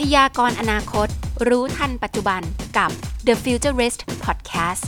[0.00, 1.08] พยากรณ์อนาคต
[1.48, 2.42] รู้ทันปัจจุบัน
[2.78, 2.90] กับ
[3.26, 4.84] The Futurist Podcast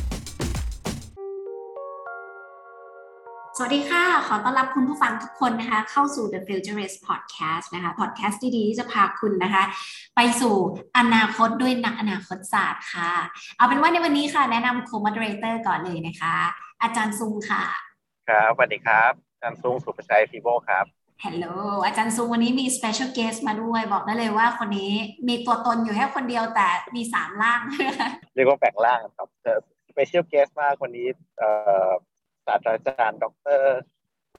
[3.56, 9.62] สวัสดีค่ะ ขอต้อนรับคุณผู้ฟังทุกคนนะคะ เข้าสู่ The Futurist Podcast นะคะ podcast ที่ดีที่จะพาคุณนะคะ
[10.16, 10.54] ไปสู่
[10.98, 13.12] อนาคตด้วยนักอนาคตศาสตร์ค่ะ
[13.56, 16.36] เอาเป็นว่าในวันนี้ค่ะ แนะนำ co-moderator ก่อนเลยนะคะ
[16.82, 17.62] อาจารย์ซุงค่ะ
[18.28, 21.46] ครับสวัสดีครับอาจารย์ซุงสุภชัยฟีโบครับ ฮัลโหล
[21.86, 24.92] อาจารย์ซุงวันนี้มี special guest มาด้วย บอกได้เลยว่าคนนี้
[25.28, 27.60] มีตัวตนอยู่แค่คนเดียวแต่มีสามร่าง
[28.34, 29.28] เรียกว่าแบ่งร่างครับ
[29.88, 31.08] special guest มากคนนี้
[31.38, 31.50] เอ่
[31.86, 31.90] อ
[32.46, 33.24] ศาสตราจารย์ ด
[33.58, 33.60] ร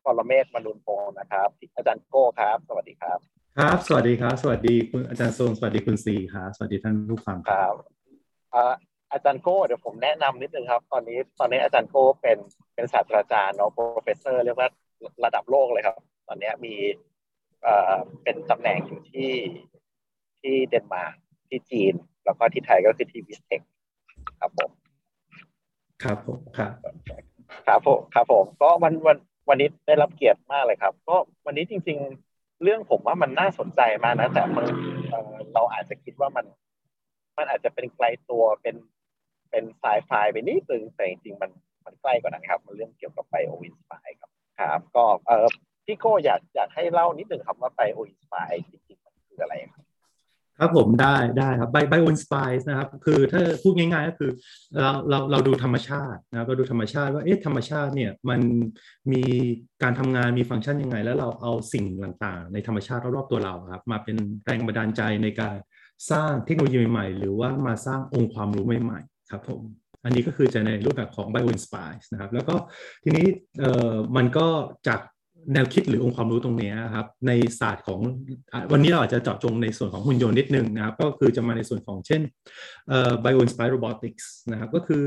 [0.04, 3.20] ปรเมศมนูญพงศ์นะครับ อาจารย์โก้ครับ สวัสดีครับ
[3.58, 7.74] ครับ สวัสดีครับ สวัสดีคุณอาจารย์ซุงสวัสดีคุณซีครับ สวัสดีท่านผู้ฟังครับ
[8.54, 8.74] อ่า
[9.12, 12.38] อาจารย์โก้เดี๋ยวผมแนะนำนิดนึงครับ ตอนนี้ตอนนี้อาจารย์โก้เป็น
[12.74, 14.70] เป็นศาสตราจารย์เนาะ professor เรียกว่า
[15.26, 16.76] ระดับโลกเลยครับ ตอนนี้มี
[17.62, 19.32] เอ่อเป็นตำแหน่งอยู่ที่
[20.42, 21.14] ที่เดนมาร์ก
[21.50, 21.94] ที่จีน
[22.26, 23.62] แล้วก็ที่ไทยก็คือที่วิสเทค
[24.40, 24.72] ครับผม
[26.04, 26.72] ครับผมครับ
[27.68, 29.18] ครับผมครับผมก็วันวัน
[29.50, 31.98] วันนี้ได้รับเกียรติมากเลยครับ ก็วันนี้จริง
[32.30, 34.66] ๆ เรื่องผมว่ามันน่าสนใจมากนะแต่มัน
[35.10, 36.46] เอ่อเราอาจจะคิดว่ามัน
[37.38, 38.76] มันอาจจะเป็นไกลตัวเป็น
[39.50, 41.52] เป็นสายไฟไปนิดนึงแต่จริงๆมัน
[41.86, 45.48] มันใกล้กว่านั้นครับ มันเรื่องเกี่ยวกับ bio-inspired ครับ ครับ ก็เออ
[45.86, 49.84] พี่โก้อยากอยากให้เล่านิดหนึ่งครับว่า bio-inspired จริงๆมันคืออะไรครับ
[50.60, 54.32] ครับผมได้ได้ครับไบไบโอนสปายนะครับ คือถ้าพูดง่ายๆก็คือ
[54.76, 58.42] เราเราเราดูธรรมชาตินะครับเราดูธรรมชาติว่าเอ๊ะธรรมชาติเนี่ยมัน
[59.12, 59.24] มี
[59.84, 65.56] การทำงานมีฟังก์ชันยังไง แล้วเราเอาสิ่งต่างๆ ในธรรมชาติรอบๆตัวเราครับมาเป็นแรงบันดาลใจในการ
[66.12, 69.62] สร้างเทคโนโลยีใหม่ๆ หรือว่ามาสร้างองค์ความรู้ใหม่ๆ ครับผม
[70.04, 72.56] อันนี้ก็คือจะในรูปแบบของ Bio Inspire นะครับ แล้วก็
[73.04, 73.26] ทีนี้
[73.60, 74.48] เอ่อมันก็
[74.88, 75.00] จาก
[75.54, 78.00] แนวคิดหรือองค์ความรู้ตรงนี้ครับในศาสตร์ของ
[78.72, 82.22] วันนี้เราอาจจะเจาะจงในส่วนของหุ่นยนต์นิดนึงนะครับก็คือจะมาในส่วนของเช่น
[82.90, 85.04] เอ่อ Bio Inspire Robotics นะครับก็คือ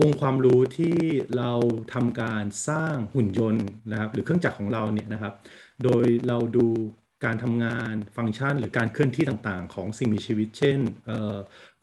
[0.00, 0.96] องค์ความรู้ที่
[1.36, 1.52] เรา
[1.94, 5.34] ทำการสร้างหุ่นยนต์นะครับหรือเครื่องจักรของเราเนี่ยนะครับ
[5.84, 6.66] โดยเราดู
[7.24, 10.78] การทำงานฟังก์ชันหรือการเคลื่อนที่ต่างๆ ของสิ่งมีชีวิต เช่น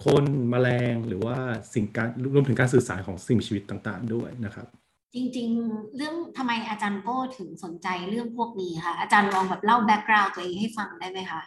[0.06, 1.38] คนแมลงหรือว่า
[1.74, 4.68] สิ่งการรวมถึงการสื่อสารของสิ่งมีชีวิตต่างๆ ด้วยนะครับ
[5.14, 11.42] จริงๆ เรื่องทำไมอาจารย์โก้ถึงสนใจเรื่องพวกนี้คะอาจารย์ลองแบบเล่าแบ็กกราวด์ตัวเองให้ฟังได้ไหมคะ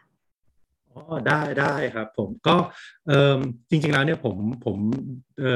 [0.95, 2.56] อ๋อได้ได้ครับผมก็
[3.09, 3.39] เออ
[3.71, 4.77] จริงๆแล้วเนี่ยผมผม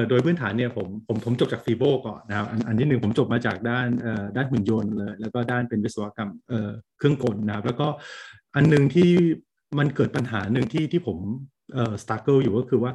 [0.09, 3.89] โดยพื้นฐานเนี่ยผมผมผมจบจากฟีโบก่อนนะครับอันอันที่หนึ่งผมจบมาจากด้าน
[4.37, 7.89] ด้านหุ่นยนต์เลยแล้วก็ด้านเป็นวิศวกรรมเครื่องกลนะครับแล้วก็
[8.55, 9.11] อันหนึ่งที่
[9.79, 11.19] มันเกิดปัญหาหนึ่งที่ที่ผม
[11.75, 12.93] เออ struggle อยู่ก็คือว่า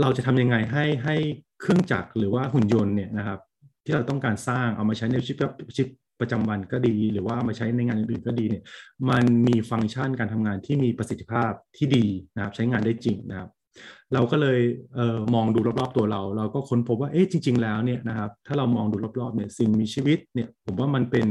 [0.00, 1.16] เราจะทำยังไงให้ให้
[1.60, 3.40] เครื่องจักรหรือว่าหุ่นยนต์เนี่ยนะครับ
[3.84, 5.38] ที่เราต้องการสร้างเอามาใช้ในชีวิต
[5.76, 8.62] ชีวิตประจำวันก็ดี หรือว่ามาใช้ในงานอื่นก็ดีเนี่ย
[9.10, 13.50] มันมีฟังก์ชันการทำงานที่มีประสิทธิภาพที่ดีนะครับใช้งานได้จริงนะครับ
[14.14, 14.60] เราก็เลย
[14.94, 21.26] เออมองดูรอบๆตัวเรา เราก็ค้นพบว่าเอ๊ะจริง ๆ แล้วเนี่ยนะครับถ้าเรามองดูรอบๆเนี่ยสิ่งมีชีวิตเนี่ยผมว่ามันเป็น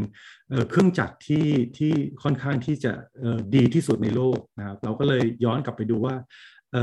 [0.49, 1.47] เเครื่องจักรที่
[1.77, 2.91] ที่ค่อนข้างที่จะ
[3.55, 6.15] ดีที่สุดในโลกนะครับ เราก็เลยย้อนกลับไปดูว่า
[6.73, 6.75] เ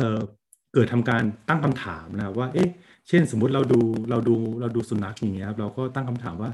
[0.75, 2.69] เกิดทำการตั้งคำถามนะว่าเอ๊ะ
[3.09, 3.81] เช่นสมมุติเราดู
[4.11, 6.51] เราดูเราดูสุนัขอย่างเงี้ยครับเราก็ตั้งคำถามว่า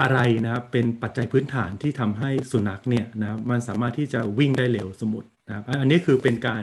[0.00, 6.62] อะไรนะครับเป็นปัจจัยพื้นฐานที่ทำให้สุนัขเนี่ยนะมันสามารถที่จะวิ่งได้เร็วสมมตินะครับอันนี้คือเป็นการ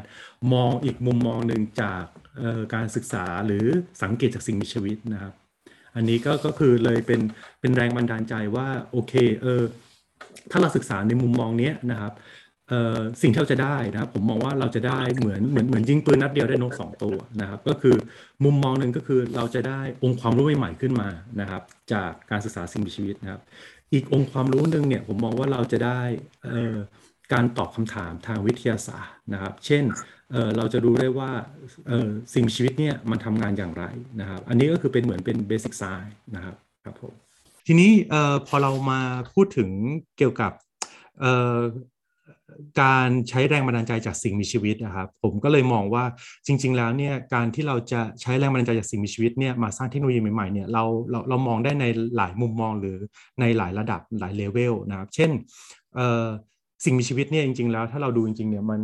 [0.53, 2.03] มองอีกมุมมองหนึ่งจาก
[2.74, 3.66] การศึกษาหรือ
[4.03, 5.34] สังเกตจากสิ่งมีชีวิตนะครับ
[5.96, 7.22] อันนี้ก็ก็คือเลยเป็น
[7.59, 9.64] เป็นแรงบันดาลใจว่าโอเคเออ
[10.52, 12.14] ถ้าเราศึกษาในมุมมองนี้นะครับ
[13.22, 17.96] สิ่งที่เราจะได้นะครับผมมองว่าเราจะได้เหมือนเหมือนเหมือนยิงปืนนัดเดียวได้นกสองตัวนะครับ ก็คือ
[18.44, 21.09] มุมมองหนึ่งก็คือเราจะได้องค์ความรู้ใหม่ๆขึ้นมา
[21.42, 23.42] นะครับ จากการศึกษาสิ่งมีชีวิตนะครับ
[23.94, 26.02] อีกองค์ความรู้หนึ่งเนี่ยผมมองว่าเราจะได้
[27.34, 29.84] การตอบคำถามทางวิทยาศาสตร์นะครับ เช่น
[30.58, 31.32] เราจะรู้ได้ว่า
[32.34, 33.86] สิ่งมีชีวิตเนี่ยมันทำงานอย่างไร
[34.20, 36.56] นะครับ อันนี้ก็คือเป็นเหมือนเป็น basic science นะครับ
[36.86, 37.14] ครับผม
[37.68, 37.92] ทีนี้
[38.47, 39.02] พอเรามา
[39.34, 39.70] พูดถึง
[40.18, 40.52] เกี่ยวกับ
[42.82, 46.03] การใช้แรงบันดาลใจจากสิ่งมีชีวิตนะครับ ผมก็เลยมองว่า
[46.46, 51.86] จริง ๆ แล้วเนี่ยการที่เราจะใช้แรงบันดาลใจจากสิ่งมีชีวิตเนี่ยมาสร้างเทคโนโลยีใหม่ๆเนี่ยเราเราเรามองได้ใน
[52.18, 52.97] หลายมุมมองหรือ
[53.40, 55.32] ในหลายระดับหลายเลเวลนะครับ เช่น
[56.84, 58.80] สิ่งมีชีวิตเนี่ยจริง ๆ แล้วถ้าเราดูจริงๆเนี่ยมัน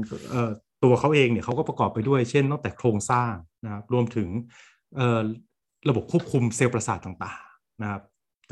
[0.84, 3.34] ตัวเขาเองเนี่ยเขาก็ประกอบไปด้วยเช่นตั้งแต่โครงสร้าง
[3.66, 4.30] นะครับรวมถึง
[5.90, 8.02] ระบบควบคุมเซลล์ประสาทต่างๆนะครับ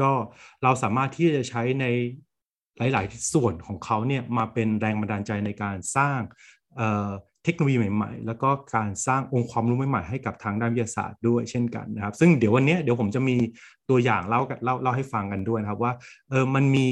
[0.02, 0.12] ก็
[0.64, 1.86] เราสามารถที่จะใช้ใน
[2.94, 6.20] หลาย ๆ ส่วนของเขาเนี่ยมาเป็นแรงบันดาลใจในการสร้าง
[7.44, 13.36] เทคโนโลยีใหม่ ๆ แล้วก็การสร้างองค์ความรู้ใหม่ ๆ ให้กับทางด้านวิทยาศาสตร์ด้วยเช่นกันนะครับ ซึ่งเดี๋ยววันนี้เดี๋ยวผมจะมี
[13.90, 15.94] ตัวอย่างเล่าเล่าเล่าให้ฟังกันด้วยนะครับว่า
[16.30, 16.88] เออมันมี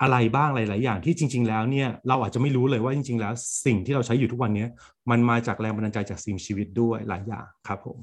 [0.00, 3.32] อะไรบ้างหลาย ๆ อย่างที่จริง ๆ แล้วเนี่ยเราอาจจะไม่รู้เลยว่าจริง ๆ แล้ว
[3.66, 4.66] สิ่งที่เราใช้อยู่ทุกวันนี้
[5.10, 7.98] มันมาจากแรงบันดาลใจจากสิ่งมีชีวิตด้วยหลายอย่างครับผม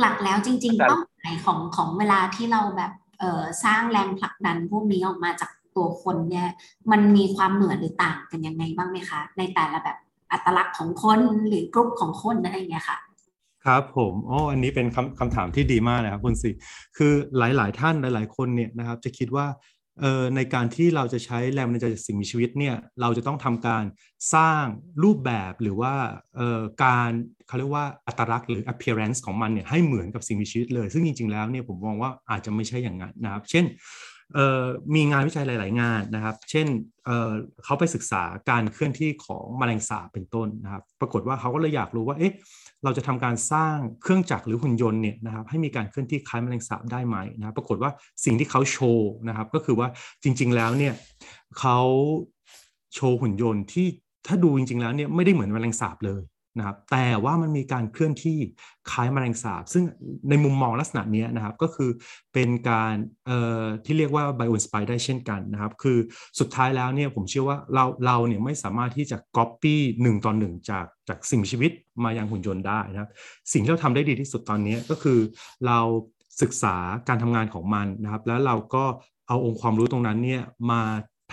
[0.00, 6.48] หลัก ๆ แล้วจริง ๆ เป้าหมายของของเวลาที่เราแบบเอ่อสร้างแรงผลักดันพวกนี้ออกมาจาก ตัวคนเนี่ย
[6.90, 9.96] มันมีความเหมือนหรือต่างกันยังไงบ้างไหมคะ ในแต่ละแบบ
[10.32, 12.98] อัตลักษณ์ของคนหรือกลุ่มของคนอะไรอย่างเงี้ยค่ะ
[13.64, 16.50] ครับผมอ๋ออันนี้เป็นคำคำถามที่ดีมากเลยครับคุณสิ
[16.96, 19.46] คือหลาย ๆ ท่านหลาย ๆ คนเนี่ยนะครับจะคิดว่า
[20.00, 23.84] เอ่อในการที่เราจะใช้แรงบันดาลใจจากสิ่งมีชีวิตเนี่ยเราจะต้องทำการ
[24.34, 24.64] สร้าง
[25.02, 25.94] รูปแบบหรือว่า
[26.36, 27.10] เอ่อการ
[27.46, 33.64] เขาเรียกว่าอัตลักษณ์หรือ appearance ของมันเนี่ยให้เหมือนกับสิ่งมีชีวิตเลย ซึ่งจริง ๆ แล้วเนี่ยผมมองว่าอาจจะไม่ใช่อย่างนั้นนะครับ เช่น
[34.94, 36.66] มีงานวิจัยหลาย ๆ งานนะครับ เช่น
[37.04, 42.32] เเขาไปศึกษาการเคลื่อนที่ของมแมลงสาบเป็นต้นนะครับ ปรากฏว่าเขาก็เลยอยากรู้ว่า เอ๊ะ
[42.84, 47.90] เราจะทำการสร้างเครื่องจักรหรือหุ่นยนต์เนี่ยนะครับ ให้มีการเคลื่อนที่คล้ายมแมลงสาบได้ไหมนะครับปรากฏว่า
[48.24, 49.88] สิ่งที่เขาโชว์นะครับ ก็คือว่า
[50.22, 50.94] จริง ๆ แล้วเนี่ย
[51.58, 51.78] เขา
[52.94, 53.86] โชว์หุ่นยนต์ที่
[54.26, 56.22] ถ้าดูจริง ๆ แล้วเนี่ยไม่ได้เหมือนมแมลงสาบเลย
[56.58, 58.38] นะครับแต่ว่ามันมีการเคลื่อนที่
[58.90, 59.84] คล้ายแมลงสาบ ซึ่ง
[60.28, 61.90] ในมุมมองลักษณะนี้นะครับก็คือ
[62.34, 62.94] เป็นการ
[63.84, 65.98] ที่เรียกว่า bio inspire ได้เช่นกันนะครับ คือ
[66.38, 71.72] สุดท้ายแล้วเนี่ยผมเชื่อว่าเราเราเนี่ยไม่สามารถที่จะ copy หนึ่งต่อหนึ่งจากจากสิ่งมีชีวิต
[72.04, 73.10] มายังหุ่นยนต์ได้นะครับ
[73.52, 75.18] สิ่งที่เราทำได้ดีที่สุดตอนนี้ก็คือ
[75.66, 75.78] เรา
[76.42, 76.76] ศึกษา
[77.08, 78.84] การทำงานของมันนะครับ แล้วเราก็
[79.28, 80.82] เอาองค์ความรู้ตรงนั้นเนี่ยมา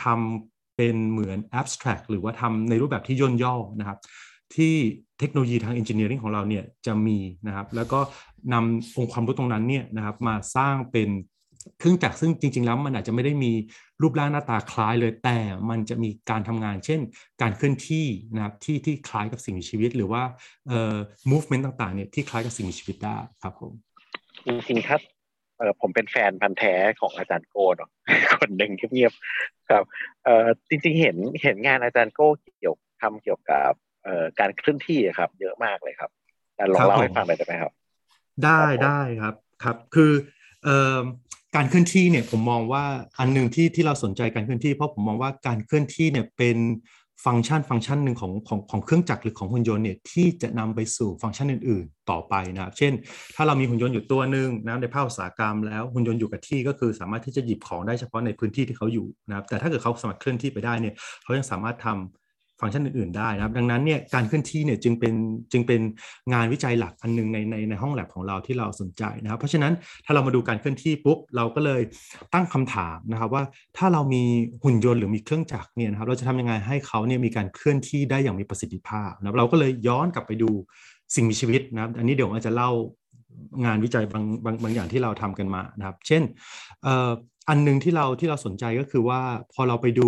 [0.04, 3.98] ทำเป็นเหมือน abstract หรือว่าทำในรูปแบบที่ย่นย่อนะครับ
[4.56, 4.76] ที่
[5.20, 7.18] เทคโนโลยีทาง engineering ของเราเนี่ยจะมี
[7.48, 8.00] นะครับ แล้วก็
[8.54, 11.10] นำองค์ความรู้ตรงนั้นเนี่ยนะครับมาสร้างเป็น
[11.80, 13.52] เครื่องจักรซึ่งจริง ๆ แล้วมันอาจจะไม่ได้มี
[14.02, 15.38] รูปร่างหน้าตาคล้ายเลยแต่
[15.70, 17.00] มันจะมีการทำงาน เช่น
[17.42, 18.06] การเคลื่อนที่
[18.36, 20.24] นะครับที่ที่คล้ายกับสิ่งมีชีวิต หรือว่า
[20.68, 20.96] เอ่อ
[21.32, 23.72] movement ต่างๆเนี่ยที่คล้ายกับสิ่งมีชีวิตได้ครับผม
[24.46, 25.02] จริงๆครับ
[25.58, 27.90] เออผมเป็นแฟนพันธ์แท้ของอาจารย์โก้เนาะ
[28.40, 29.84] คนหนึ่งเงียบๆครับ
[30.24, 32.28] เออจริงๆเห็นเห็นงานอาจารย์โก้
[32.60, 33.74] เกี่ยวทำเกี่ยวกับ
[34.40, 36.10] การเคลื่อนที่อะครับ เยอะมากเลยครับ
[36.56, 37.72] แต่ลองครับเล่าผมให้ฟังหน่อยได้ไหมครับ
[38.44, 40.12] ได้ครับผมได้ครับครับ คือ
[40.64, 41.00] เอ่อ
[41.56, 42.84] การเคลื่อนที่เนี่ยผมมองว่า
[43.20, 46.58] อันหนึ่งที่ที่เราสนใจการเคลื่อนที่เพราะผมมองว่าการเคลื่อนที่เนี่ยเป็น
[47.26, 52.94] ฟังก์ชันฟังก์ชันหนึ่งของของของเครื่องจักรหรือของหุ่นยนต์เนี่ยที่จะนำไปสู่ฟังก์ชันอื่น ๆ ต่อไปนะครับเช่น
[53.36, 62.23] ถ้าเรามีหุ่นยนต์อยู่ตัวหนึ่งนะในภาคอุตสาหกรรมแล้วหุ่นยนต์อยู่กับที่ก็คือสามารถที่จะหยิบของได้เฉพาะในพื้นที่ที่เขาอยู่นะครับแต่ถ้าเกิดเขาสามารถเคลื่อนที่ไปได้เนี่ยเขายังสามารถทำ
[62.64, 65.14] ฟังก์ชันอื่นๆได้นะครับ ดังนั้นเนี่ยการเคลื่อนที่เนี่ยจึงเป็น
[65.52, 65.82] จึงเป็น
[66.34, 69.74] งานวิจัยหลักอันหนึงในในในห้องแลบของเราที่เราสนใจนะครับ เพราะฉะนั้น
[70.06, 71.82] ถ้าเรามาดูการเคลื่อนที่ปุ๊บเราก็เลย
[72.34, 73.44] ตั้งคำถามนะครับว่า
[73.78, 74.24] ถ้าเรามี
[74.64, 80.50] หุ่นยนต์หรือมีเครื่องจักรเนี่ยนะครับเราจะทำยังไงให้เขาเนี่ยมีการเคลื่อนที่ได้อย่างมีประสิทธิภาพนะครับเราก็เลยย้อนกลับไปดู
[81.16, 82.70] สิ่งมีชีวิตนะครับ อันนี้เดี๋ยวอาจจะเล่า
[83.66, 86.24] งานวิจัยบางบางบางอย่างที่เราทำกันมานะครับ เช่น
[87.50, 89.22] อันหนึงที่เราที่เราสนใจก็คือว่า
[89.54, 90.08] พอเราไปดู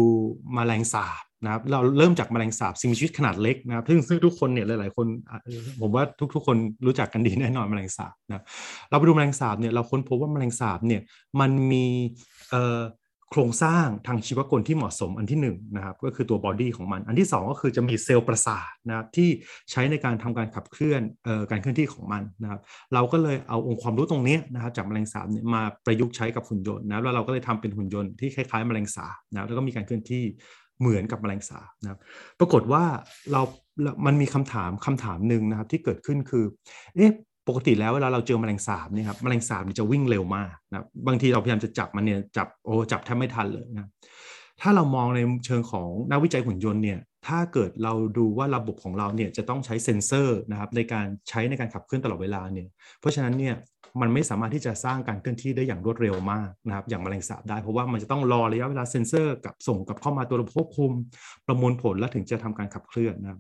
[0.54, 5.08] แมลงสาบ นะครับเราเริ่มจากแมลงสาบสิ่งมีชีวิตขนาดเล็กนะครับซึ่งซึ่งทุกคนเนี่ยหลาย ๆ คน
[5.82, 8.44] ผมว่าทุกทุกคนรู้จักกันดีแน่นอนแมลงสาบนะ
[8.90, 11.02] เราไปดูแมลงสาบเนี่ยเราค้นพบว่าแมลงสาบเนี่ย
[11.40, 11.86] มันมี
[13.32, 19.30] โครงสร้างทางชีวกลที่เหมาะสมอันที่หนึ่งนะครับก็คือตัว body ของมัน อันที่สองก็คือจะมีเซลล์ประสาทนะครับที่
[19.72, 22.60] ใช้ในการทำการขับเคลื่อนเอ่อการเคลื่อนที่ของมันนะครับ
[22.94, 30.24] เราก็เลยเอาองค์ความรู้ตรงนี้นะครับจากแมลงสาบเนี่ยมาประยุกต์ใช้กับหุ่นยนต์นะแล้วเราก็เลยทำเป็นหุ่นยนต์ที่คล้ายๆแมลงสาบนะแล้วก็มีการเคลื่อนที่
[30.80, 32.00] เหมือนกับแมลงสาบนะครับ
[32.40, 32.84] ปรากฏว่า
[33.32, 33.42] เรา
[34.06, 36.46] มันมีคำถามคำถามหนึ่งนะครับที่เกิดขึ้นคือ
[36.96, 37.12] เอ๊ะ
[37.48, 43.90] ปกติแล้วเวลาเราเจอแมลงสาบเนี่ยครับ แมลงสาบจะวิ่งเร็วมากนะครับบางทีเราพยายามจะจับมันเนี่ย จับ โอ้ จับแทบไม่ทันเลยนะ
[44.62, 52.68] ถ้าเรามองในเชิงของนักวิจัยหุ่นยนต์เนี่ย ถ้าเกิดเราดูว่าระบบของเราเนี่ยจะต้องใช้เซ็นเซอร์นะครับในการใช้ในการขับเคลื่อนตลอดเวลาเนี่ย
[53.00, 53.56] เพราะฉะนั้นเนี่ย
[54.02, 60.92] มันไม่สามารถที่จะสร้างการเคลื่อนที่ได้อย่างรวดเร็วมากนะครับอย่างแมลงสาบได้เพราะว่ามันจะต้องรอระยะเวลาเซ็นเซอร์กับส่งกลับเข้ามาตัวระบบควบคุม
[61.48, 63.40] ประมวลผลแล้วถึงจะทำการขับเคลื่อนนะครับ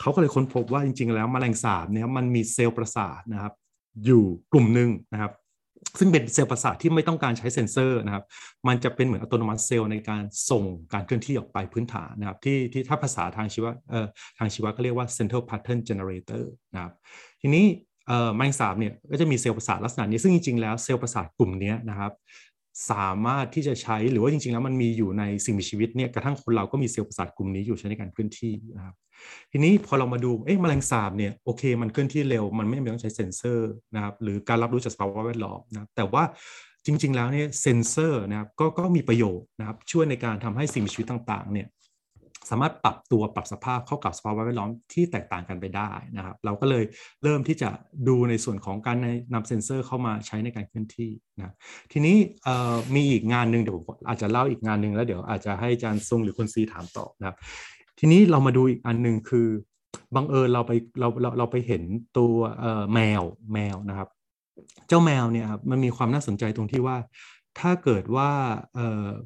[0.00, 3.52] เขาก็เลยค้นพบว่าจริง ๆ แล้วแมลงสาบเนี่ยมันมีเซลล์ประสาทนะครับ
[4.04, 5.32] อยู่กลุ่มหนึ่งนะครับ
[5.98, 8.24] ซึ่งเป็นเซลล์ประสาทที่ไม่ต้องการใช้เซ็นเซอร์นะครับ
[8.68, 14.06] มันจะเป็นเหมือนอัตโนมัติเซลล์ในการส่งการเคลื่อนที่ออกไปพื้นฐานนะครับ ที่ที่ถ้าภาษาทางชีวะเอ่อ
[14.38, 16.92] ทางชีวะก็เรียกว่า central pattern generator นะครับ
[17.40, 17.66] ทีนี้
[18.08, 22.12] เอ่อแมลงสาบเนี่ยก็จะมีเซลล์ประสาทลักษณะนี้ซึ่งจริงๆแล้วเซลล์ประสาทกลุ่มนี้นะครับ
[22.90, 28.94] สามารถที่จะใช้หรือว่าจริง ๆ แล้วมันมีอยู่ในสิ่งมีชีวิตเนี่ยกระทั่งคนเราก็มีเซลล์ประสาทกลุ่มนี้อยู่ใช้ในการเคลื่อนที่นะครับ
[29.52, 36.22] ทีนี้พอเรามาดูเอ๊ะแมลงสาบเนี่ยโอเค มันเคลื่อนที่เร็ว มันไม่จำเป็นต้องใช้เซ็นเซอร์นะครับหรือการรับรู้จากสภาวะแวดล้อมนะแต่ว่า
[36.86, 41.66] จริง ๆ แล้วเนี่ยเซ็นเซอร์นะครับก็ก็มีประโยชน์นะครับช่วยในการทำให้สิ่งมีชีวิตต่างๆเนี่ย
[42.50, 46.84] สามารถปรับตัวปรับสภาพเข้ากับสภาพแวดล้อมที่แตกต่างกันไปได้นะครับ เราก็เลย
[47.22, 47.70] เริ่มที่จะ
[48.08, 48.96] ดูในส่วนของการ
[49.34, 51.54] นำเซ็นเซอร์เข้ามาใช้ในการเคลื่อนที่นะ
[51.92, 52.16] ทีนี้
[52.94, 57.36] มีอีกงานหนึ่งเดี๋ยวผมอาจจะเล่าอีกงานหนึ่งแล้วเดี๋ยวอาจจะให้อาจารย์ซุงหรือคุณซีถามต่อนะครับ
[57.98, 59.48] ทีนี้เรามาดูอีกอันหนึ่งคือ
[60.14, 61.82] บังเอิญเราไปเราเราเราไปเห็น
[62.18, 62.34] ตัว
[62.94, 64.08] แมวแมวนะครับ
[64.88, 66.96] เจ้าแมวเนี่ยครับมันมีความน่าสนใจตรงที่ว่า
[67.60, 68.30] ถ้าเกิดว่า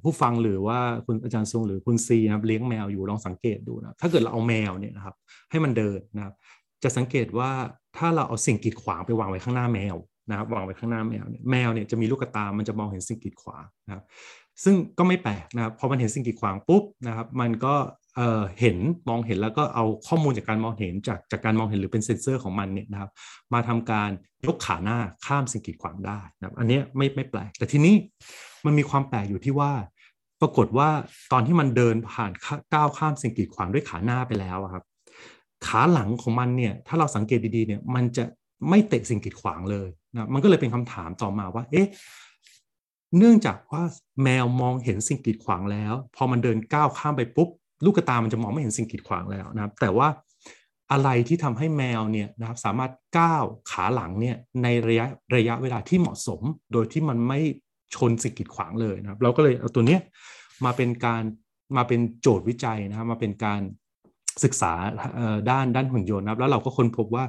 [0.03, 5.15] ผู้ฟังหรือว่าคุณอาจารย์ทรงหรือคุณซีนะเลี้ยงแมวอยู่ลองสังเกตดูนะถ้าเกิดเราเอาแมวเนี่ยนะครับ
[5.51, 6.35] ให้มันเดินนะครับ
[6.83, 7.51] จะสังเกตว่า
[7.97, 9.97] ถ้าเราเอาสิ่งกีดขวางไปวางไว้ข้างหน้าแมว
[10.31, 14.05] นะครับวางไว้ข้างหน้าแมวเนี่ยแมวเนี่ยจะมีลูกตา มันจะมองเห็นสิ่งกีดขวางนะครับ
[14.65, 17.75] ซึ่งก็ไม่แปลกนะครับพอมันเห็นสิ่งกีดขวางปุ๊บนะครับ มันก็
[18.17, 18.79] เเห็น
[19.09, 23.11] มองเห็นแล้วก็เอาข้อมูลจากการมองเห็นจากจากการมองเห็นหรือเป็นเซ็นเซอร์ของมันเนี่ยนะครับ
[23.53, 24.11] มาทำการ
[24.47, 27.95] ยกขาหน้าข้ามสิ่งกีดขวางได้นะครับ อันนี้ไม่ไม่แปลก แต่ทีนี้
[28.65, 29.73] มันมีความแปลกอยู่ที่ว่า
[30.41, 30.89] ปรากฏว่า
[31.33, 32.33] ตอนที่มันเดินผ่าน
[32.75, 34.85] ก้าวข้ามสิ่งกีดขวางด้วยขาหน้าไปแล้วครับ
[35.67, 38.25] ขาหลังของมันเนี่ยถ้าเราสังเกตดีๆเนี่ยมันจะ
[38.69, 41.87] ไม่เตะสิ่งกีดขวางเลยนะมันก็เลยเป็นคำถามต่อมาว่า เอ๊ะ
[43.19, 43.83] เนื่องจากว่า
[44.23, 47.49] แมวมองเห็นสิ่งกีดขวางแล้ว พอมันเดินก้าวข้ามไปปุ๊บ
[47.85, 50.09] ลูกตามันจะมองไม่เห็นสิ่งกีดขวางแล้วนะครับ แต่ว่า
[50.93, 56.41] อะไรที่ทำให้แมวเนี่ยนะครับสามารถก้าวขาหลังเนี่ยในระยะระยะเวลาที่เหมาะสม
[56.73, 57.41] โดยที่มันไม่
[57.95, 60.01] ชนสิ่งกีดขวางเลยนะครับ เราก็เลยเอาตัวเนี้ย
[60.65, 61.23] มาเป็นการ
[61.77, 63.61] มาเป็นโจทย์วิจัยนะครับมาเป็นการ
[64.45, 64.73] ศึกษา
[65.51, 67.25] ด้านด้านหุ่นยนต์นะครับ แล้วเราก็ค้นพบว่า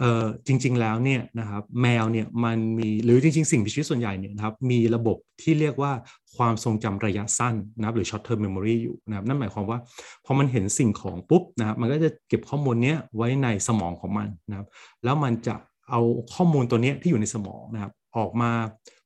[0.00, 5.92] เออจริง ๆ แล้วเนี่ยนะครับแมวเนี่ยมันมีหรือจริง ๆ สิ่งมีชีวิตส่วนใหญ่เนี่ยนะครับมีระบบที่เรียกว่า
[6.36, 9.78] ความทรงจำระยะสั้นนะครับหรือ short term memory อยู่นะครับนั่นหมายความว่า
[10.24, 14.66] พอมันเห็นสิ่งของปุ๊บนะครับมันก็จะเก็บข้อมูลเนี้ยไว้ในสมองของมันนะครับ
[15.04, 15.54] แล้วมันจะ
[15.90, 16.00] เอา
[16.34, 18.50] ข้อมูลตัวเนี้ยที่อยู่ในสมองนะครับออกมา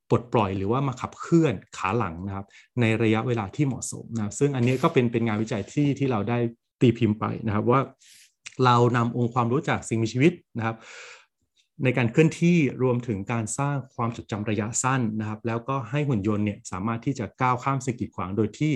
[0.08, 2.46] ปลดปล่อยหรือว่ามาขับเคลื่อนขาหลังนะครับ
[2.80, 6.38] ในระยะเวลาที่เหมาะสมนะซึ่งอันนี้ก็เป็นเป็นงานวิจัยที่ที่เราได้
[6.80, 7.80] ตีพิมพ์ไปนะครับว่า
[8.64, 10.76] เรานำองค์ความรู้จากสิ่งมีชีวิตนะครับ
[11.84, 18.72] ในการเคลื่อนที่รวมถึงการสร้างความจดจำระยะสั้นนะครับ แล้วก็ให้หุ่นยนต์เนี่ยสามารถที่จะก้าวข้ามสิ่งกีดขวางโดยที่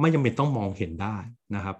[0.00, 1.16] ไม่จำเป็นต้องมองเห็นได้
[1.54, 1.76] นะครับ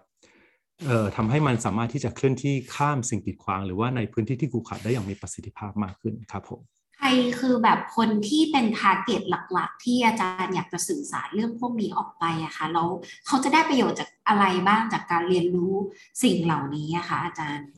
[0.87, 6.61] เอ่อทำให้มันสามารถที่จะเคลื่อนที่ข้ามสิ่งกีดขวาง หรือว่าในพื้นที่ที่กูขัดได้อย่างมีประสิทธิภาพมากขึ้นครับผม
[6.99, 7.09] ใคร
[7.41, 12.89] คือแบบคนที่เป็น target หลักๆ ที่อาจารย์อยากจะสื่อสารเรื่องพวกนี้ออกไปอะคะแล้ว
[13.27, 15.75] เขาจะได้ประโยชน์จากอะไรบ้างจากการเรียนรู้
[16.23, 17.69] สิ่งเหล่านี้อะคะอาจารย์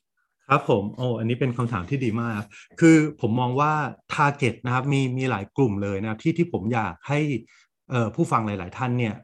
[0.48, 2.42] ครับผมโอ้อันนี้เป็นคำถามที่ดีมาก
[2.80, 3.72] คือผมมองว่า
[4.12, 7.20] target นะครับมีมีหลายกลุ่มเลยนะที่ที่ผมอยากให้
[8.14, 9.14] ผู้ฟังหลาย ๆ ท่านเนี่ย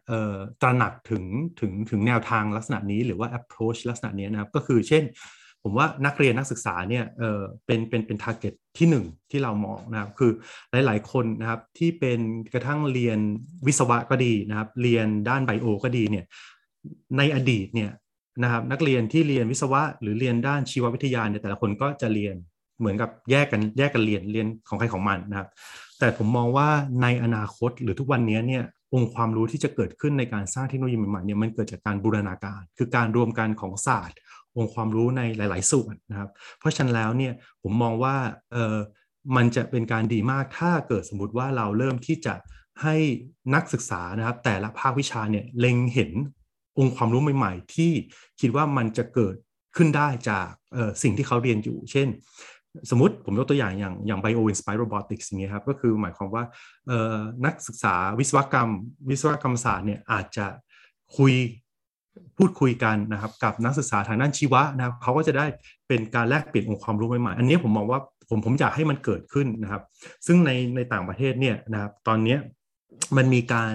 [0.63, 1.25] ตระหนักถึง
[1.61, 5.03] ถึงถึงแนวทางลักษณะนี้หรือว่า approach ลักษณะนี้นะครับ ก็คือเช่น
[5.69, 10.33] ผมว่านักเรียนนักศึกษาเนี่ยเออเป็นเป็นเป็น target ที่หนึ่งที่เรามองนะครับคือ
[10.87, 12.19] หลาย ๆ คนนะครับที่เป็น
[12.55, 13.19] กระทั่งเรียน
[13.67, 16.25] วิศวะก็ดีนะครับ เรียนด้าน bio ก็ดีเนี่ย
[17.19, 17.91] ในอดีตเนี่ย
[18.43, 22.35] นะครับนักเรียนที่เรียนวิศวะหรือเรียนด้านชีววิทยาเนี่ยแต่ละคนก็จะเรียน
[22.79, 25.49] เหมือนกับแยกกันแยกกันเรียนเรียนของใครของมันนะครับ
[25.99, 26.69] แต่ผมมองว่า
[27.03, 34.17] ในอนาคตหรือทุกวันนี้เนี่ยองค์ความรู้ที่จะเกิดขึ้นในการสร้างเทคโนโลยีใหม่ๆเนี่ยมันเกิดจากการบูรณาการ คือการรวมกันของศาสตร์
[34.57, 37.33] องค์ความรู้ในหลาย ๆ ส่วนนะครับ เพราะฉะนั้นแล้วเนี่ย
[37.63, 38.17] ผมมองว่า
[38.53, 38.77] เออ
[39.37, 42.35] มันจะเป็นการดีมากถ้าเกิดสมมติว่าเราเริ่มที่จะ
[42.83, 42.97] ให้
[43.55, 46.13] นักศึกษานะครับ แต่ละภาควิชาเนี่ยเล็งเห็น
[46.79, 47.93] องค์ความรู้ใหม่ ๆ ที่
[48.41, 49.35] คิดว่ามันจะเกิด
[49.77, 50.49] ขึ้นได้จาก
[51.03, 52.09] สิ่งที่เขาเรียนอยู่ เช่น
[52.91, 56.45] สมมติผมยกตัวอย่างอย่างอย่าง bio inspired robotics อย่างเงี้ยครับก็คือหมายความว่า
[57.47, 58.71] นักศึกษาวิศวกรรม
[59.11, 60.47] วิศวกรรมศาสตร์เนี่ยอาจจะ
[61.17, 61.35] คุย
[62.39, 65.47] พูดคุยกันนะครับกับนักศึกษาทางด้านชีวะนะครับเขาก็จะได้
[65.89, 69.83] เป็นการแลกเปลี่ยนองค์ความรู้ใหม่ๆอันนี้ผมมองว่าผมผมอยากให้มันเกิดขึ้นนะครับ
[70.27, 72.37] ซึ่งในในต่างประเทศเนี่ยนะครับตอนนี้
[73.17, 73.75] มันมีการ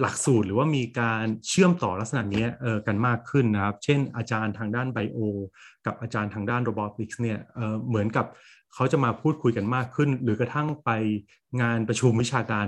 [0.00, 2.46] หลักสูตรหรือว่ามีการเชื่อมต่อลักษณะนี้
[2.86, 5.18] กันมากขึ้นนะครับ เช่น อาจารย์ทางด้านไบโอ
[5.86, 7.38] กับอาจารย์ทางด้านโรบอติกส์เนี่ย
[7.88, 8.26] เหมือนกับ
[8.74, 10.90] เขาจะมาพูดคุยกันมากขึ้น หรือกระทั่งไป
[11.60, 12.66] งานประชุมวิชาการ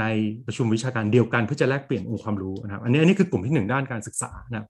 [0.00, 0.04] ใน
[0.46, 4.68] ประชุมวิชาการเดียวกันเพื่อจะแลกเปลี่ยนองค์ความรู้นะครับ อันนี้อันนี้คือกลุ่มที่ 1 ด้านการศึกษานะครับ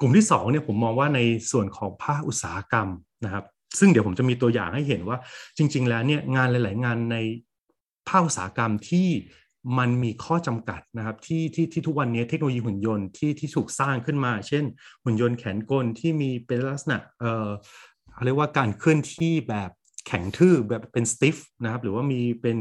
[0.00, 2.88] กลุ่มที่2เนี่ยผมมองว่าในส่วนของภาคอุตสาหกรรม
[3.24, 3.44] นะครับ
[3.78, 5.18] ซึ่งเดี๋ยวผมจะมีตัวอย่างให้เห็นว่า
[5.56, 7.16] จริง ๆ แล้วเนี่ยงานหลาย ๆ งานใน
[8.08, 9.08] ภาคอุตสาหกรรมที่
[9.78, 14.64] มันมีข้อจำกัดนะครับที่ที่ที่ทุกวันนี้เทคโนโลยีหุ่นยนต์ที่ที่ถูกสร้างขึ้นมา เช่น
[15.04, 17.48] หุ่นยนต์แขนกลที่มีเป็นลักษณะเอ่อ
[18.24, 19.70] เรียกว่าการเคลื่อนที่แบบ
[20.06, 22.56] แข็งทื่อแบบเป็นสติฟนะครับหรือว่ามีเป็น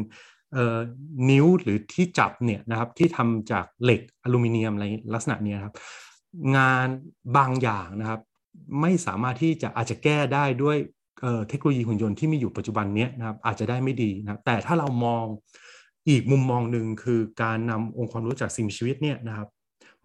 [1.29, 4.85] นิ้วหรือที่จับเนี่ยนะครับที่ทำจากเหล็กอลูมิเนียมอะไร
[5.15, 5.73] ลักษณะนี้ครับ
[6.57, 6.87] งาน
[7.37, 8.21] บางอย่างนะครับ
[8.81, 10.77] ไม่สามารถที่จะอาจจะแก้ได้ด้วย
[11.49, 15.25] เทคโนโลยีหุ่นยนต์ที่มีอยู่ปัจจุบันนี้นะครับอาจจะได้ไม่ดีนะแต่ถ้าเรามอง
[16.09, 19.47] อีกมุมมองหนึ่งคือการนำองค์ความรู้จากสิ่งมีชีวิตเนี่ยนะครับ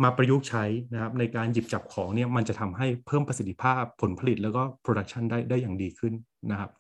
[0.03, 6.13] มาประยุกต์ใช้นะครับในการหยิบจับของเนี่ยมันจะทำให้เพิ่มประสิทธิภาพผลผลิตแล้วก็โปรดักชันได้ได้อย่างดีขึ้น
[6.51, 6.71] นะครับ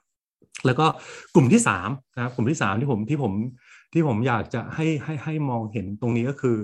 [0.67, 0.87] แล้วก็
[1.35, 3.33] กลุ่มที่3นะครับกลุ่มที่3ที่ผมที่ผม
[3.93, 6.57] ที่ผมอยากจะให้ให้ให้มองเห็นตรงนี้ก็คือ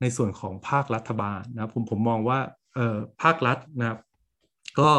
[0.00, 2.38] ในส่วนของภาครัฐบาลนะผมผมมองว่า
[2.74, 3.98] เอ่อภาครัฐนะครับ
[4.80, 4.90] ก็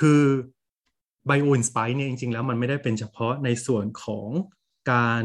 [0.00, 0.22] คือ
[1.28, 4.28] Bio Inspire เนี่ยจริงๆแล้วมันไม่ได้เป็นเฉพาะในส่วนของ
[4.92, 5.22] การ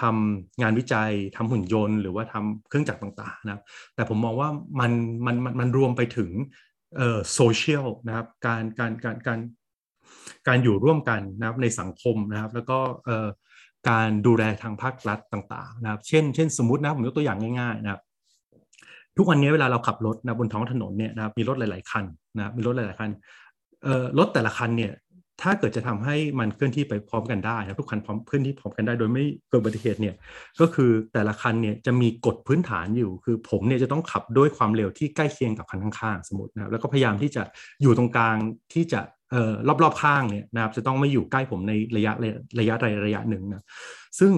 [0.00, 3.62] ทำงานวิจัยทำหุ่นยนต์ หรือว่าทำเครื่องจักรต่างๆนะครับ
[3.94, 4.48] แต่ผมมองว่า
[4.80, 4.92] มัน
[5.26, 6.30] มันมันมันรวมไปถึง
[6.96, 9.40] เอ่อโซเชียลนะครับการการการการ
[10.48, 13.28] การอยู่ร่วมกันนะครับในสังคมนะครับ แล้วก็เอ่อ
[13.90, 18.00] การดูแลทางภาครัฐต่างๆนะครับ เช่น เช่นสมมตินะผมยกตัวอย่างง่ายๆนะครับ
[19.16, 22.04] ทุกวันนี้เวลาเราขับรถนะบนท้องถนนเนี่ยนะครับมีรถหลาย ๆ คัน
[22.36, 23.10] นะมีรถหลาย ๆ คัน
[23.84, 24.92] เอ่อรถแต่ละคันเนี่ย
[25.42, 30.14] ถ้าเกิดจะทำให้มันเคลื่อนที่ไปพร้อมกันได้นะทุกคันพร้อมเคลื่อนที่พร้อมกันได้ โดยไม่เกิดอุบัติเหตุเนี่ย
[30.60, 37.42] ก็คือแต่ละคันเนี่ยจะมีกฎพื้นฐานอยู่ คือผมเนี่ยจะต้องขับด้วยความเร็วที่ใกล้เคียงกับคันข้างๆสมมตินะแล้วก็พยายามที่จะ
[37.82, 38.36] อยู่ตรงกลาง
[38.74, 42.12] ที่จะเอ่อรอบๆข้างเนี่ยนะครับจะต้องไม่อยู่ใกล้ผมในระยะ
[42.60, 43.64] ระยะใดระยะหนึ่งนะ
[44.18, 44.32] ซึ่ง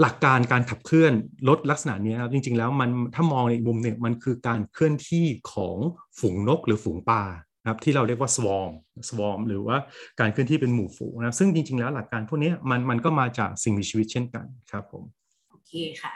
[0.00, 1.12] หลักการการขับเคลื่อน
[1.48, 5.76] รถลักษณะนี้ครับจริง ๆ แล้วมันถ้ามองในมุมเนี่ยมันคือการเคลื่อนที่ของ
[6.18, 7.22] ฝูงนกหรือฝูงปลา
[7.62, 8.72] นะครับที่เราเรียกว่า swarm
[9.08, 9.76] swarm หรือว่า
[10.20, 15.02] การเคลื่อนที่เป็นหมู่ฝูงนะครับซึ่งจริง ๆ แล้วหลักการพวกนี้มันมันก็มาจากสิ่งมีชีวิตเช่นกันครับผม
[15.50, 16.14] โอเคค่ะ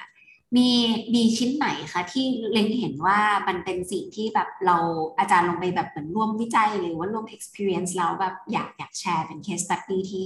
[0.57, 0.69] มี
[1.15, 4.77] มีชิ้นไหนคะที่เล็งเห็นว่ามันเป็นสิ่งที่แบบเรา
[5.19, 10.25] อาจารย์ลงไปแบบเหมือนร่วมวิจัยหรือว่าร่วม experience แล้วแบบอยากอยากแชร์เป็น case study ที่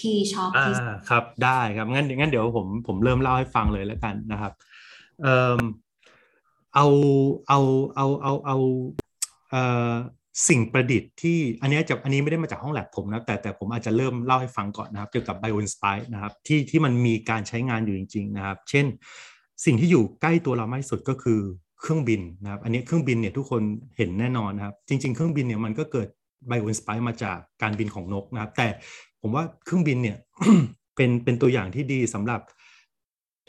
[0.00, 0.74] ที่ชอบอ่าที่
[1.08, 4.52] ครับได้ครับงั้นงั้นเดี๋ยวผมผมเริ่มเล่าให้ฟังเลยแล้วกันนะครับ
[5.22, 5.60] เอ่อ
[6.74, 6.86] เอา
[7.48, 7.60] เอา
[7.96, 8.56] เอาเอาเอา
[9.50, 9.92] เอ่อ
[10.48, 18.86] สิ่งประดิษฐ์ที่อันนี้จะอันนี้ไม่ได้มาจากห้องแลบผมนะแต่แต่ผมอาจจะเริ่มเล่าให้ฟังก่อนนะครับเกี่ยวกับ Bio Inspire นะครับที่ที่มันมีการใช้งานอยู่จริง ๆ นะครับ เช่น
[19.64, 21.40] สิ่งที่อยู่ใกล้ตัวเรามากที่สุดก็คือ
[21.80, 23.62] เครื่องบินนะครับอันนี้เครื่องบินเนี่ยทุกคน
[23.96, 26.08] เห็นแน่นอนนะครับ จริง ๆ เครื่องบินเนี่ยมันก็เกิด
[26.50, 28.68] Bio Inspire มาจากการบินของนกนะครับ แต่
[29.22, 30.16] ผมว่าเครื่องบินเนี่ย
[30.96, 32.40] เป็นเป็นตัวอย่างที่ดีสำหรับ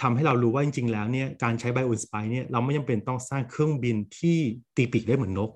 [0.02, 4.38] ทำให้เรารู้ว่าจริง ๆ แล้วเนี่ยการใช้ Bio Inspire เนี่ยเราไม่จำเป็นต้องสร้างเครื่องบินที่
[4.76, 5.52] ตีปีกได้เหมือนนก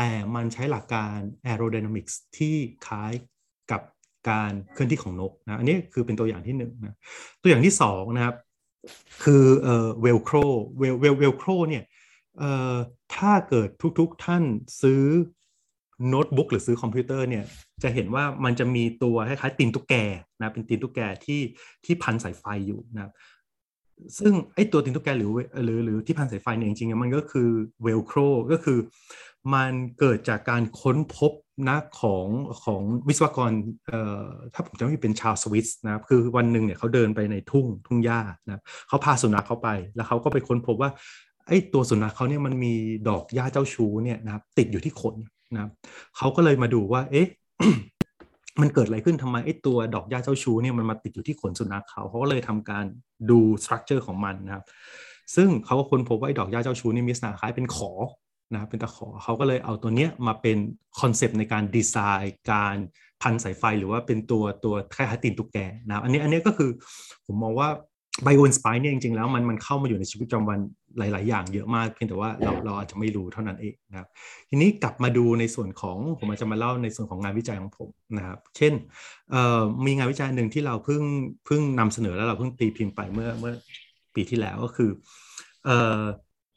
[0.00, 1.16] แต่มันใช้หลักการ
[1.50, 3.12] aerodynamics ที่คล้าย
[3.70, 3.82] กับ
[4.30, 6.96] การเคลื่อนที่ของนกนะอันนี้คือเป็นตัวอย่างที่หนึ่งนะ
[7.42, 8.36] ตัวอย่างที่สองนะครับ
[9.24, 10.44] คือเอ่อ velcro
[10.80, 11.84] vel vel velcro เนี่ย
[12.38, 12.74] เอ่อ
[13.16, 14.42] ถ้าเกิดทุกๆท่าน
[14.82, 15.02] ซื้อ
[16.08, 17.44] โน้ตบุ๊กหรือซื้อคอมพิวเตอร์เนี่ย
[17.82, 19.94] จะเห็นว่ามันจะมีตัวคล้ายๆตีนตุ๊กแก
[20.38, 21.40] นะเป็นตีนตุ๊กแกที่
[21.84, 23.12] ที่พันสายไฟอยู่นะครับ
[24.18, 25.30] ซึ่งไอ้ตัวตีนตุ๊กแกหรือ
[25.64, 27.48] หรือหรือที่พันสายไฟเนี่ยจริงๆมันก็คือ
[27.86, 28.78] velcro ก็คือ
[29.54, 31.32] มันเกิดจากการค้นพบ
[31.68, 32.26] นะของ
[32.64, 33.52] ของวิศวกร
[33.86, 40.90] เอ่อถ้าผมจำไม่ผิดเป็นชาวสวิสนะครับคือวันหนึ่งเนี่ยเขาเดินไปในทุ่งทุ่งหญ้านะเขาพาสุนัขเข้าไปแล้วเขาก็ไปค้นพบว่า
[41.46, 42.74] ไอ้ตัวสุนัขเขาเนี่ยมันมี
[43.08, 45.14] ดอกหญ้าเจ้าชู้เนี่ยนะครับติดอยู่ที่ขน
[45.54, 45.70] นะครับ
[46.16, 47.28] เขาก็เลยมาดูว่าเอ๊ะ
[48.60, 52.84] มันเกิดอะไรขึ้นทำไมไอ้ตัวดอกหญ้าเจ้าชู้เนี่ยมันมาติดอยู่ที่ขนสุนัขเขาเขาก็เลยทำการ
[53.30, 54.64] ดูสตรัคเจอร์ของมันนะครับ
[55.34, 57.92] ซึ่งเขาก็ค้นพบว่าไอ้ดอกหญ้าเจ้าชู้นี่มีลักษณะคล้ายเป็นขอ
[58.52, 60.56] นะครับเป็นตะขอเขาก็เลยเอาตัวเนี้ยมาเป็น
[61.00, 62.76] คอนเซปต์ในการดีไซน์การ
[63.22, 66.70] พันสายไฟหรือว่าเป็นตัวตัวคล้ายๆตีนตุ๊กแกนะครับอันนี้อันนี้ก็คือ
[67.26, 67.68] ผมมองว่า
[68.24, 70.58] ไบโอนสไปเนี่ยจริงๆ แล้วมันมันเข้ามาอยู่ในชีวิตประจำวัน
[70.98, 74.08] หลาย ๆ อย่างเยอะมากเพียงแต่ว่าเราเราอาจจะไม่รู้เท่านั้นเองนะครับ
[74.48, 78.72] ทีนี้กลับมาดูในส่วนของผมอาจจะมาเล่าในส่วนของงานวิจัยของผมนะครับเช่น
[79.86, 81.02] มีงานวิจัยหนึ่งที่เราเพิ่ง
[81.46, 83.54] เพิ่งนำเสนอแล้วเราเพิ่งตีพิมพ์ไปเมื่อเมื่อ
[84.14, 84.90] ปีที่แล้วก็คือ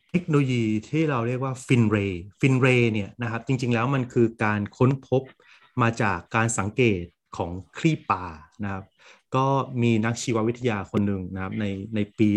[0.09, 5.23] เทคโนโลยีที่เราเรียกว่าฟินเรย์ฟินเรย์เนี่ยนะครับจริง ๆ แล้วมันคือการค้นพบ
[5.81, 7.03] มาจากการสังเกต
[7.37, 8.25] ของคลีปลา
[8.63, 8.83] นะครับ
[9.35, 9.45] ก็
[9.81, 11.65] มีนักชีววิทยาคนหนึ่งนะครับใน
[11.95, 12.29] ในปี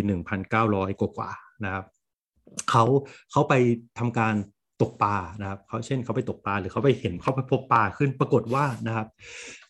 [0.47, 1.85] 1,900 กว่าๆนะครับ
[2.71, 2.85] เขา
[3.31, 3.55] เขาไป
[3.99, 4.35] ทำการ
[4.83, 9.07] ตกปลานะครับเขาเช่นเขาไปตกปลาหรือเขาไปเห็นเขาไปพบปลาขึ้นปรากฏว่านะครับ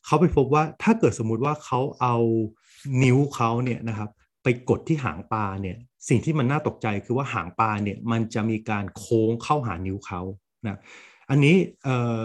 [0.07, 2.17] เขาไปพบว่าถ้าเกิดสมมุติว่าเขาเอา
[3.03, 4.11] นิ้วเขาเนี่ยนะครับ
[4.43, 5.77] ไปกดที่หางปลาเนี่ย
[6.09, 10.21] สิ่งที่มันน่าตกใจคือว่าหางปลาเนี่ยมันจะมีการโค้งเข้าหานิ้วเขา
[10.67, 10.79] นะ
[11.31, 12.23] อันนี้เอ่อ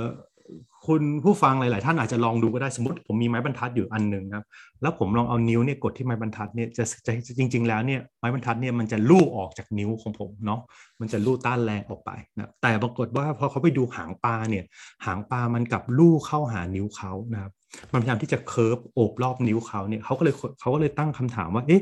[0.88, 4.46] คุณผู้ฟังหลาย ๆ ท่านอาจจะลองดูก็ได้สมมติผมมีไม้บรรทัดอยู่อันหนึ่งครับ
[4.82, 10.60] แล้วผมลองเอานิ้วเนี่ยกดที่ไม้บรรทัดเนี่ยจะจะจริง ๆ แล้วเนี่ยไม้บรรทัดเนี่ยมันจะลู่ออกจากนิ้วของผมเนาะ
[11.00, 14.64] มันจะลู่ต้านแรงออกไปนะแต่ปรากฏว่าพอเขาไปดูหางปลาเนี่ย
[15.06, 17.52] หางปลามันกลับลู่เข้าหานิ้วเขานะครับ
[17.94, 21.82] มันพยายามที่จะเคิร์ฟโอบรอบนิ้วเขาเนี่ยเขาก็เลยเขาก็เลยตั้งคำถามว่าเอ๊ะ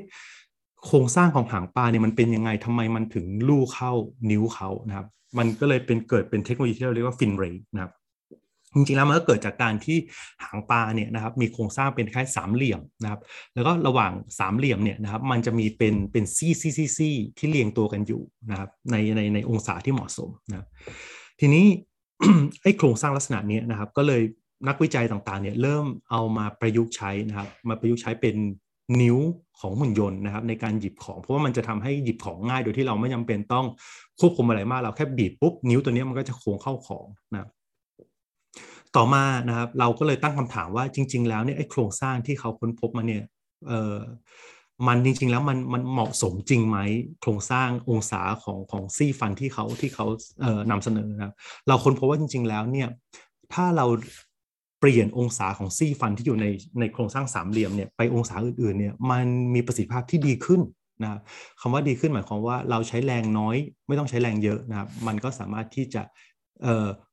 [0.85, 3.91] โครงสร้างของหางปลาเนี่ยมันเป็นยังไงทำไมมันถึงลู่เข้า
[4.31, 7.91] นิ้วเขานะครับมันก็เลยเป็นเกิดเป็นเทคโนโลยีที่เราเรียกว่าฟินเรย์นะครับ
[8.75, 9.97] จริงๆแล้วมันก็เกิดจากการที่
[10.43, 13.19] หางปลาเนี่ยนะครับมีโครงสร้างเป็นคล้ายสามเหลี่ยมนะครับ
[13.55, 20.67] แล้วก็ระหว่างสามเหลี่ยมเนี่ยนะครับมันจะมีเป็นเป็นซี่ซี่ซี่ซี่ที่เรียงตัวกันอยู่นะครับในในในองศาที่เหมาะสมนะ
[21.39, 21.65] ทีนี้
[22.63, 24.21] ไอ้โครงสร้างลักษณะนี้นะครับก็เลย
[24.67, 28.35] นักวิจัยต่างๆเนี่ยเริ่มเอามาประยุกต์ใช้นะครับมาประยุกต์ใช้เป็น
[29.01, 29.17] นิ้ว
[29.59, 33.65] ของหุ่นยนต์นะครับในการหยิบของเพราะว่ามันจะทำให้หยิบของง่ายโดยที่เราไม่จาเป็นต้อง
[34.19, 37.47] ควบคุมอะไรมากเราแค่บีบปุ๊บนิ้วตัวนี้มันก็จะโค้งเข้าของนะ
[38.97, 43.23] ต่อมานะครับเราก็เลยตั้งคำถามว่าจริง ๆ แล้วเนี่ยไอ้โครงสร้างที่เขาค้นพบมาเนี่ย
[43.67, 43.97] เออ
[44.87, 46.77] มันจริง ๆ แล้วมันมันเหมาะสมจริงไหม
[47.21, 50.05] โครงสร้างองศาของของซี่ฟันที่เขาที่เขา
[50.41, 51.33] เอ่อนำเสนอนะครับ
[51.67, 52.89] เราค้นพบว่าจริง ๆ แล้วเนี่ย
[53.53, 53.85] ถ้าเรา
[54.79, 56.45] เปลี่ยนองศาของซี่ฟันที่อยู่ใน
[56.79, 60.61] ในโครงสร้างสามเหลี่ยมเนี่ยไปองศาอื่นๆเนี่ยมันมีประสิทธิภาพที่ดีขึ้น
[61.03, 61.21] นะครับ
[61.61, 63.55] คำว่าดีขึ้นหมายความว่าเราใช้แรงน้อย
[63.87, 66.01] ไม่ต้องใช้แรงเยอะนะครับ มันก็สามารถที่จะ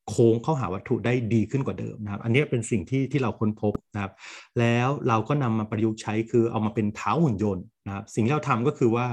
[0.09, 4.13] โค้งเข้าหาวัตถุได้ดีขึ้นกว่าเดิมนะครับ อันนี้เป็นสิ่งที่ที่เราค้นพบนะครับ
[4.59, 9.07] แล้วเราก็นำมาประยุกต์ใช้คือเอามาเป็นเท้าหุ่นยนต์นะครับ สิ่งที่เราทำก็คือว่า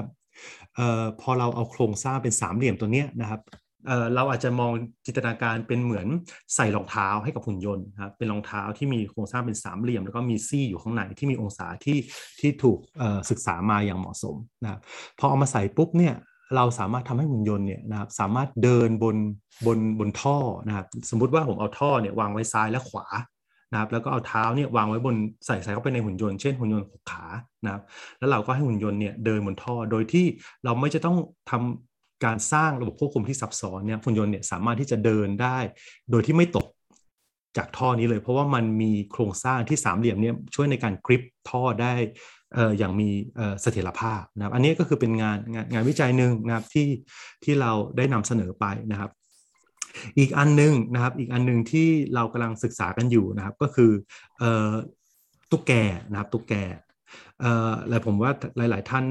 [0.80, 3.41] ออพอเราเอาโครงสร้างเป็นสามเหลี่ยมตัวเนี้ยนะครับ
[3.88, 4.72] เเราอาจจะมอง
[5.06, 6.08] จินตนาการเป็นเหมือน
[6.56, 11.98] ใส่รองเท้าให้กับหุ่นยนต์นะครับเป็นรองเท้าที่มีโครงสร้างเป็นสามเหลี่ยม แล้วก็มีซี่อยู่ข้างในที่มีองศาที่
[12.39, 12.78] ที่ถูก
[13.30, 14.80] ศึกษามาอย่างเหมาะสมนะครับ
[15.20, 16.15] พอเอามาใส่ปุ๊บเนี่ย
[16.56, 19.16] เราสามารถทำให้หุ่นยนต์เนี่ยนะครับสามารถเดินบน
[19.66, 20.38] บนบนท่อ
[20.68, 23.06] นะครับสมมุติว่าผมเอาท่อเนี่ยวางไว้ซ้ายและขวา
[23.72, 27.26] นะครับแล้วก็เอาเท้าเนี่ยวางไว้บนใส่ใส่เข้าไปในหุ่นยนต์เช่นหุ่นยนต์หกขา
[27.66, 27.82] นะครับ
[28.20, 30.26] แล้วเราก็ให้หุ่นยนต์เนี่ยเดินบนท่อโดยที่
[30.66, 31.18] เราไม่จะต้อง
[31.52, 35.58] ทำการสร้างระบบควบคุมที่ซับซ้อนเนี่ยหุ่นยนต์เนี่ยสามารถที่จะเดินได้
[36.12, 36.68] โดยที่ไม่ตก
[37.58, 41.94] จากท่อนี้เลย เพราะว่ามันมีโครงสร้างที่สามเหลี่ยมเนี่ยช่วยในการกริปท่อได้
[42.78, 43.10] อย่างมี
[43.62, 46.88] เสถียรภาพนะครับอันนี้ก็คือเป็นงานงานงานวิจัยหนึ่งนะครับที่
[47.44, 49.12] ที่เราได้นำเสนอไปนะครับ
[50.18, 53.92] อีกอันนึงนะครับอีกอันนึงที่เรากำลังศึกษากันอยู่นะครับก็คือ
[55.52, 55.72] ตุ๊กแก
[56.12, 56.54] นะครับตุ๊กแก
[57.90, 59.06] และผมว่าหลาย ๆ ท่าน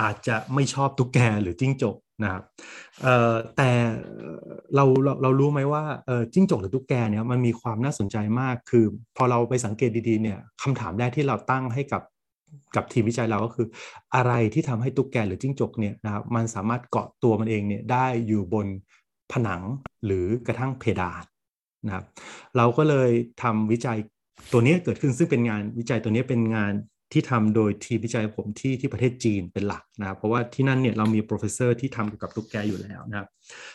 [0.00, 2.42] อาจจะไม่ชอบตุ๊กแกหรือจิ้งจกนะครับ
[3.56, 3.70] แต่
[4.74, 5.82] เราเราเรารู้ไหมว่า
[6.32, 8.84] จิ้งจกหรือตุ๊กแกเนี่ยมันมีความน่าสนใจมาก คือ
[9.16, 12.02] พอเราไปสังเกตดี ๆ เนี่ยคำถามแรกที่เราตั้งให้กับ
[12.76, 13.66] กับทีมวิจัยเราก็คือ
[14.16, 18.66] อะไรที่ทำให้ตุ๊กแกหรือจิ้งจกเนี่ยนะครับมันสามารถเกาะตัวมันเองเนี่ยได้อยู่บน
[19.32, 19.62] ผนัง
[20.04, 21.22] หรือกระทั่งเพดาน
[21.86, 22.04] นะครับ
[22.56, 23.10] เราก็เลย
[23.42, 23.98] ทำวิจัย
[24.52, 26.72] ตัวนี้เกิดขึ้นซึ่งเป็นงานวิจัยตัวนี้เป็นงาน
[27.12, 33.28] ที่ทำโดยทีมวิจัยผมที่ที่ประเทศจีนเป็นหลักนะครับเพราะว่าที่นั่นเนี่ยเรามี professor ที่ทำเกี่ยวกับตุ๊กแกอยู่แล้วนะครับ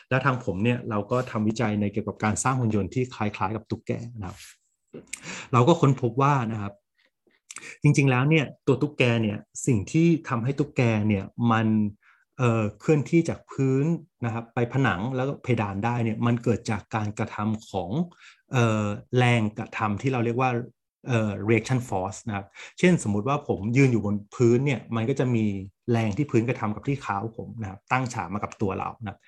[0.09, 4.37] และทางผมเนี่ยเราก็ทำวิจัยในเกี่ยวกับการสร้างหุ่นยนต์ที่คล้ายๆ กับตุ๊กแกนะครับ
[5.53, 6.73] เราก็ค้นพบว่านะครับ
[7.83, 11.67] จริงๆแล้วเนี่ยตัวตุ๊กแกเนี่ยสิ่งที่ทำให้ตุ๊กแกเนี่ยมัน
[12.37, 13.85] เเคลื่อนที่จากพื้น
[14.25, 17.91] นะครับไปผนังแล้วก็เพดานได้เนี่ยมันเกิดจากการกระทำของ
[18.55, 18.85] ออ
[19.17, 20.51] แรงกระทำที่เราเรียกว่า
[21.07, 22.45] เอ่อ reaction force นะครับ
[22.79, 25.45] เช่นสมมุติว่าผมยืนอยู่บนพื้นเนี่ยมันก็จะมี
[25.91, 29.19] แรงที่พื้นกระทำกับที่เท้าผมนะครับตั้งฉากมากับตัวเรานะ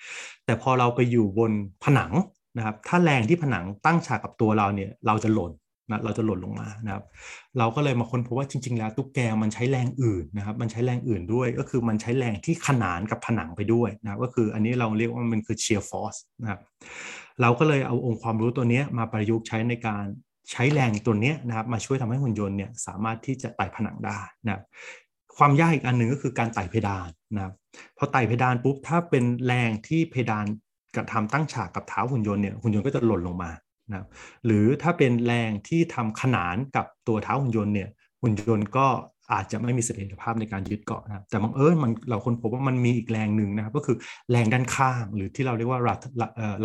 [0.45, 1.51] แต่พอเราไปอยู่บน
[1.83, 2.11] ผนัง
[2.57, 5.51] นะครับถ้าแรงที่ผนังตั้งฉากกับตัวเราเนี่ยเราจะหล่น
[5.89, 7.03] นะเราจะหล่นลงมานะครับ
[7.57, 16.59] เราก็เลยมาค้นพบว่าจริง ๆ แล้วตุ๊กแกมันใช้แรงอื่นนะครับ มันใช้แรงอื่นด้วย ก็คือมันใช้แรงที่ขนานกับผนังไปด้วยนะก็คืออันนี้เราเรียกว่ามันคือเชียร์ฟอร์สนะครับ
[17.41, 20.05] เราก็เลยเอาองค์ความรู้ตัวนี้มาประยุกต์ใช้ในการ
[20.51, 24.63] ใช้แรงตัวนี้นะครับมาช่วยทำให้หุ่นยนต์เนี่ยสามารถที่จะไต่ผนังได้นะครับ
[25.37, 27.53] ความยากอีกอันหนึ่งก็คือการไต่เพดานนะครับ
[27.97, 30.45] พอไต่เพดานปุ๊บถ้าเป็นแรงที่เพดาน
[30.95, 33.51] กระทำตั้งฉากกับเท้าหุ่นยนต์เนี่ยหุ่นยนต์ก็จะหล่นลงมา
[33.89, 34.07] นะ
[34.45, 37.89] หรือถ้าเป็นแรงที่ทำขนานกับตัวเท้าหุ่นยนต์เนี่ย
[38.21, 38.87] หุ่นยนต์ก็
[39.33, 43.97] อาจจะไม่มีเสถียรภาพในการยึดเกาะนะแต่บางเอิญมันเราค้นพบว่ามันมีอีกแรงหนึ่งนะครับ ก็คือ
[44.31, 45.81] แรงด้านข้าง หรือที่เราเรียกว่า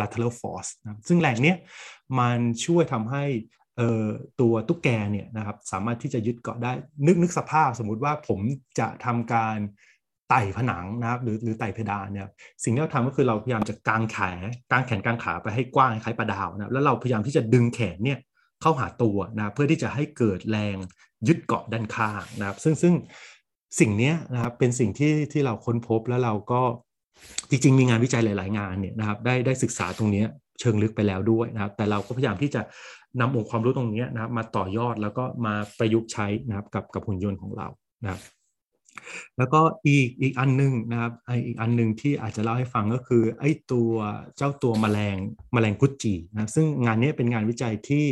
[0.01, 1.57] lateral force นะซึ่งแรงเนี้ย
[2.19, 3.23] มันช่วยทำให้
[4.41, 6.71] ตัวตุ๊กแกเนี่ยนะครับสามารถที่จะยึดเกาะได้
[7.07, 8.39] นึกนึกสภาพสมมุติว่าผม
[8.79, 9.57] จะทำการ
[10.35, 12.27] ไต่ผนังนะครับหรือหรือไต่เพดานเนี่ย
[12.63, 18.19] สิ่งที่เราทำก็คือเราพยายามจะกางแขนกางแขนกางขาไปให้กว้างคล้ายปลาดาวนะแล้วเราพยายามที่จะดึงแขนเนี่ย
[18.61, 20.77] เข้าหาตัวนะเพื่อที่จะให้เกิดแรง
[21.27, 22.93] ยึดเกาะด้านข้างนะครับ ซึ่งซึ่ง
[23.79, 26.61] สิ่งนี้นะครับเป็นสิ่งที่ที่เราค้นพบแล้วเราก็
[27.49, 30.23] จริง ๆ มีงานวิจัยหลาย ๆ งานเนี่ยนะครับได้ได้ศึกษาตรงนี้
[30.59, 32.61] เชิงลึกไปแล้วด้วยนะครับ แต่เราก็พยายามที่จะ
[33.19, 37.67] นำองค์ความรู้ตรงนี้นะครับมาต่อยอดแล้วก็มาประยุกต์ใช้นะครับกับกับหุ่นยนต์ของเรา
[38.03, 38.19] นะครับ
[39.37, 43.91] แล้วก็อีกอีกอันนึงนะครับไออีกอันนึงที่อาจจะเล่าให้ฟังก็คือไอตัว
[44.37, 45.17] เจ้าตัวแมลง
[45.53, 48.05] แมลงกุจีนะซึ่งงานนี้เป็นงานวิจัยที่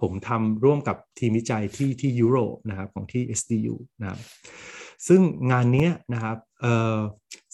[0.00, 4.20] ผมทำร่วมกับทีมวิจัยที่ที่ยุโรปนะครับของที่ SDU นะครับ
[5.08, 6.36] ซึ่งงานนี้นะครับ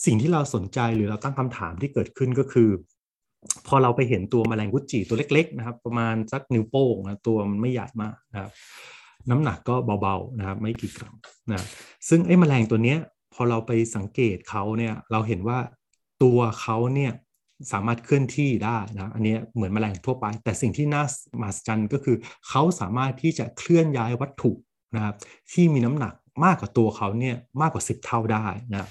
[0.05, 2.70] สิ่งที่เราสนใจหรือเราตั้งคำถามที่เกิดขึ้นก็คือ
[3.68, 8.50] พอเราไปเห็นตัวแมลงกุจิตัวเล็กๆนะครับประมาณสักนิ้วโป้งนะตัวมันไม่ใหญ่มากนะครับ
[9.31, 11.15] น้ำหนักก็เบาๆนะครับไม่กี่กรัม
[11.51, 11.67] นะ
[12.09, 12.99] ซึ่งไอ้แมลงตัวเนี้ย
[13.35, 15.59] พอเราไปสังเกตเขาเนี่ยเราเห็นว่า
[16.23, 17.12] ตัวเขาเนี่ย
[17.73, 21.05] สามารถเคลื่อนที่ได้นะอันนี้เหมือนแมลงทั่วไป แต่สิ่งที่น่า
[21.41, 22.17] มหัศจรรย์ก็คือ
[22.49, 24.53] เขาสามารถที่จะเคลื่อนย้ายวัตถุ
[24.95, 25.15] นะครับ
[25.53, 28.89] ที่มีน้ำหนักมากกว่าตัวเขาเนี่ยมากกว่า 10 เท่าได้นะ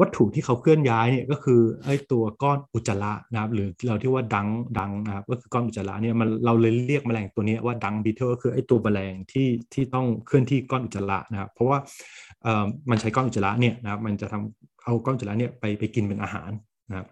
[0.00, 4.46] วัตถุที่เขาเคลื่อนย้ายเนี่ยก็คือไอ้ตัวก้อนอุจจาระนะครับหรือเราที่ว่าดัง
[4.78, 11.78] ดังนะครับก็คือก้อนอุจจาระเนี่ยมันเราเลยเรียกแมลงตัวนี้ว่าดังบีเทอร์ก็คือไอ้ตัวแมลงที่ที่ต้องเคลื่อนที่ก้อนอุจจาระนะครับเพราะว่า
[12.42, 16.50] เอ่อมันใช้ก้อนอุจจาระเนี่ยนะครับมันจะทำเอาก้อนอุจจาระเนี่ยไปไปกินเป็นอาหาร
[16.90, 17.06] นะครับ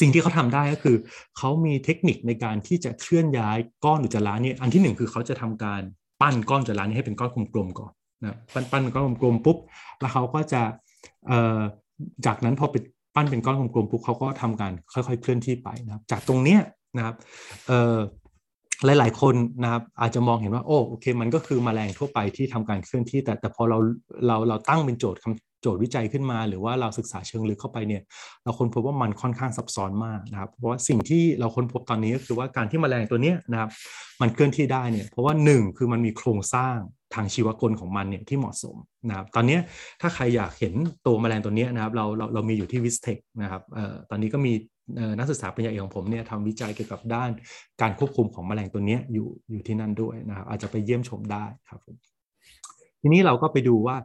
[0.00, 0.96] สิ่งที่เขาทำได้ก็คือ
[1.38, 5.80] เขามีเทคนิคในการที่จะเคลื่อนย้ายก้อนอุจจาระเนี่ยอันที่หนึ่งคือเขาจะทำการ
[6.20, 9.58] ปั้นก้อนอุจจาระนี้ให้เป็นก้อนกลมๆก่อนนะปั้นปั้นก้อนกลมๆปุ๊บ
[10.00, 10.62] แล้วเขาก็จะ
[11.28, 11.60] เอ่อ
[12.26, 12.82] จากนั้นพอเป็น
[13.14, 16.60] ปั้นเป็นก้อนกลมๆปุ๊บเขาก็ทำการค่อยๆ เคลื่อนที่ไปนะครับ จากตรงเนี้ย
[16.96, 17.16] นะครับ
[18.86, 23.78] หลาย ๆ คนนะครับอาจจะมองเห็นว่าโอ้โอเค มันก็คือมแมลงทั่วไปที่ทำการเคลื่อนที่ แต่แต่พอเรา
[24.26, 28.02] เราเราตั้งเป็นโจทย์คำโจทย์วิจัยขึ้นมา หรือว่าเราศึกษาเชิงลึกเข้าไปเนี่ย
[28.44, 33.70] เราค้นพบว่ามันค่อนข้างซับซ้อนมากนะครับ เพราะว่าสิ่งที่เราค้นพบตอนนี้ก็คือว่าการที่มแมลงตัวเนี้ยนะครับ
[34.20, 36.76] มันเคลื่อนที่ได้เนี่ยเพราะว่าหนึ่งคือมันมีโครงสร้าง
[37.14, 38.76] ทางชีวกลของมันเนี่ยที่เหมาะสม
[39.08, 39.58] นะครับตอนนี้
[40.00, 40.74] ถ้าใครอยากเห็น
[41.06, 44.52] ตัวแมลงตัวนี้นะครับเราเราเรามีอยู่ที่วิสเทคนะครับเอ่อตอนนี้ก็มี
[45.18, 47.30] นักศึกษาปริญญาเอกของผมเนี่ยทำวิจัยเกี่ยวกับด้าน
[47.80, 51.96] การควบคุมของแมลงตัวนี้อยู่อยู่ที่นั่นด้วยนะครับอาจจะไปเยี่ยมชมได้ครับผม
[53.02, 53.96] ทีนี้เราก็ไปดูว่า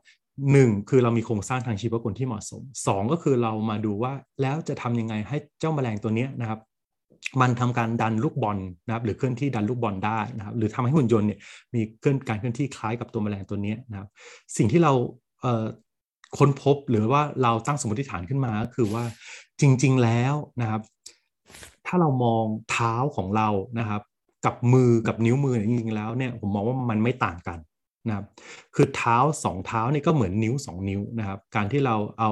[0.51, 6.59] หนึ่งคือเรามีโครงสร้างทางชีวกลที่เหมาะสมสองก็คือเรามาดูว่าแล้วจะทำยังไงให้เจ้าแมลงตัวนี้นะครับ
[7.41, 11.39] มันทำการดันลูกบอลนะครับ หรือเคลื่อนที่ดันลูกบอลได้นะครับ หรือทำให้หุ่นยนต์เนี่ย
[11.73, 14.07] มีเคลื่อนการเคลื่อนที่คล้ายกับตัวแมลงตัวนี้นะครับ
[14.57, 14.93] สิ่งที่เรา
[15.41, 19.03] เค้นพบหรือว่าเราตั้งสมมติฐานขึ้นมาก็คือว่า
[19.61, 20.81] จริง ๆแล้วนะครับ
[21.85, 24.01] ถ้าเรามองเท้าของเรานะครับ
[24.45, 27.59] กับมือกับนิ้วมือจริงๆแล้วเนี่ยผมมองว่ามันไม่ต่างกัน
[28.07, 28.25] นะครับ
[28.75, 32.31] คือเท้าสองเท้านี่ก็เหมือนนิ้วสองนิ้วนะครับ การที่เราเอา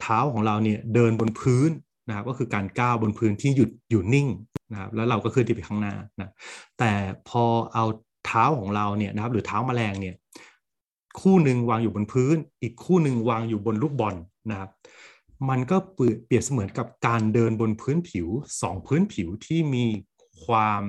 [0.00, 1.70] เท้าของเราเนี่ยเดินบนพื้น
[2.08, 4.28] นะครับ ก็คือการก้าวบนพื้นที่หยุดอยู่นิ่ง
[4.72, 6.32] นะครับ แล้วเราก็เคลื่อนที่ไปข้างหน้านะ
[6.78, 6.92] แต่
[7.28, 7.84] พอเอา
[8.26, 10.14] เท้าของเราเนี่ยนะครับ หรือเท้าแมลงเนี่ย
[11.20, 14.14] คู่หนึ่งวางอยู่บนพื้น อีกคู่หนึ่งวางอยู่บนลูกบอล
[14.50, 14.70] นะครับ
[15.48, 18.28] มันก็เปรียบเสมือนกับการเดินบนพื้นผิว
[18.62, 19.84] สองพื้นผิวที่มี
[20.44, 20.82] ความ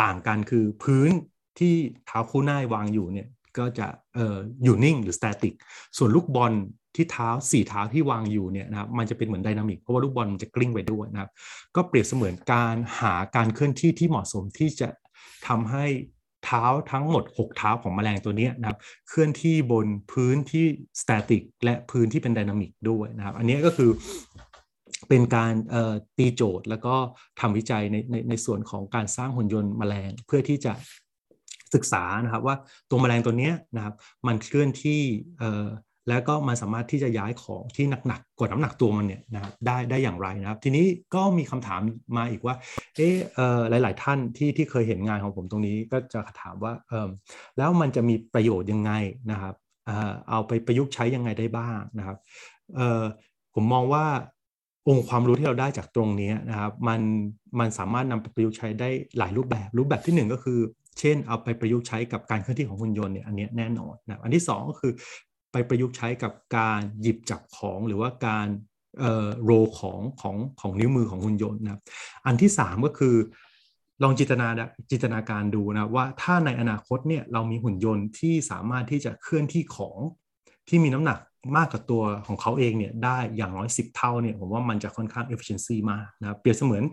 [0.00, 1.10] ต่างกันคือพื้น
[1.58, 1.74] ที่
[2.06, 5.54] เท้าคู่หน้าวางอยู่เนี่ยก็จะเอ่ออยู่นิ่งหรือ static
[5.96, 6.52] ส่วนลูกบอล
[6.96, 11.30] ที่เท้าสี่เท้าที่วางอยู่เนี่ยนะครับมันจะเป็นเหมือน dynamic เพราะว่าลูกบอลมันจะกลิ้งไปด้วยนะครับ
[11.76, 14.88] ก็เปรียบเสมือนการหาการเคลื่อนที่ที่เหมาะสมที่จะ
[15.46, 15.86] ทำให้
[16.44, 20.66] เท้าทั้งหมด 6 เท้าของแมลงตัวนี้นะครับเคลื่อนที่บนพื้นที่
[21.00, 23.90] static และพื้นที่เป็น dynamic ด้วยนะครับ อันนี้ก็คือ
[25.08, 25.52] เป็นการ
[26.18, 26.94] ตีโจทย์แล้วก็
[27.40, 30.72] ทำวิจัยในในในส่วนของการสร้างหุ่นยนต์แมลงเพื่อที่จะ
[31.74, 32.56] ศึกษานะครับว่า
[32.90, 33.94] ตัวแมลงตัวนี้นะครับ
[34.26, 35.00] มันเคลื่อนที่
[36.08, 41.80] แล้วก็มันสามารถที่จะย้ายของที่หนักๆกว่าน้ำหนักตัวมันเนี่ยนะครับได้ได้อย่างไรนะครับ ทีนี้ก็มีคำถาม
[42.16, 42.54] มาอีกว่า
[43.36, 47.08] เออหลาย ๆ ท่านที่ที่เคยเห็นงานของผมตรงนี้ก็จะถามว่าเออ
[47.58, 48.92] แล้วมันจะมีประโยชน์ยังไง
[49.30, 49.54] นะครับ
[50.30, 52.16] เอาไปประยุกต์ใช้ยังไงได้บ้างนะครับ
[52.76, 53.02] เออ
[53.54, 54.04] ผมมองว่า
[54.88, 57.00] องค์ความรู้ที่เราได้จากตรงนี้นะครับมัน
[57.58, 60.58] มันสามารถนำไปประยุกต์ใช้ได้หลายรูปแบบ รูปแบบที่ 1 ก็คือ
[60.98, 64.92] เช่น เอาไปประยุกต์ใช้กับการเคลื่อนที่ของหุ่นยนต์เนี่ยอันนี้แน่นอนนะอันที่ 2 ก็คือ
[65.52, 68.48] ไปประยุกต์ใช้กับการหยิบจับของหรือว่าการ
[69.44, 71.80] โรของของของนิ้วมือของหุ่นยนต์นะ
[72.26, 73.16] อันที่ 3 ก็คือ
[74.02, 74.48] ลองจินตนา
[74.90, 79.98] จินตนาการดูนะว่าถ้าในอนาคตเนี่ยเรามีหุ่นยนต์ที่สามารถที่จะเคลื่อนที่ของ
[80.68, 81.18] ที่มีน้ำหนัก
[81.56, 86.84] มากกว่าตัวของเขาเองเนี่ยได้อย่างน้อย 10 เท่าเนี่ยผมว่ามันจะค่อนข้าง efficiency มากนะเปรียบเสมือน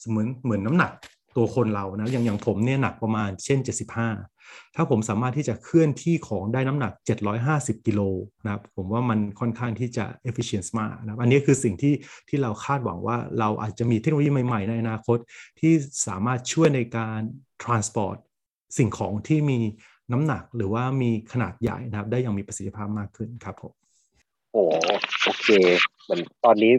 [0.00, 0.92] เสมือนเหมือนน้ำหนัก
[1.36, 3.58] ตัวคนเรานะอย่างอย่างผมเนี่ยหนักประมาณเช่น
[4.00, 4.33] 75
[4.76, 6.92] ถ้าผมสามารถที่จะเคลื่อนที่ของได้น้ำหนัก
[7.40, 8.00] 750 กิโล
[8.44, 11.94] นะครับผมว่ามันค่อนข้างที่จะ efficient มากนะอันนี้คือสิ่งที่
[12.28, 15.18] ที่เราคาดหวังว่าเราอาจจะมีเทคโนโลยีใหม่ๆ ในอนาคต
[15.60, 15.72] ที่
[16.06, 17.20] สามารถช่วยในการ
[17.62, 18.16] transport
[18.78, 19.58] สิ่งของที่มี
[20.12, 23.72] น้ำหนักหรือว่ามีขนาดใหญ่นะครับ ได้อย่างมีประสิทธิภาพมากขึ้นครับผม
[24.52, 24.62] โอ้
[25.24, 25.48] โอเค
[26.02, 26.72] เหมือนตอนนี้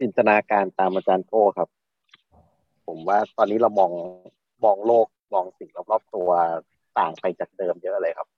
[0.00, 1.68] จินตนาการตามอาจารย์โก้ครับ
[2.86, 3.92] ผมว่าตอนนี้เรามอง
[4.64, 6.30] มองโลกมองสิ่งรอบๆตัว
[6.98, 8.28] ต่างไปจากเดิมเยอะเลยครับ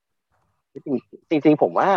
[1.30, 1.88] จริงจริงผมว่า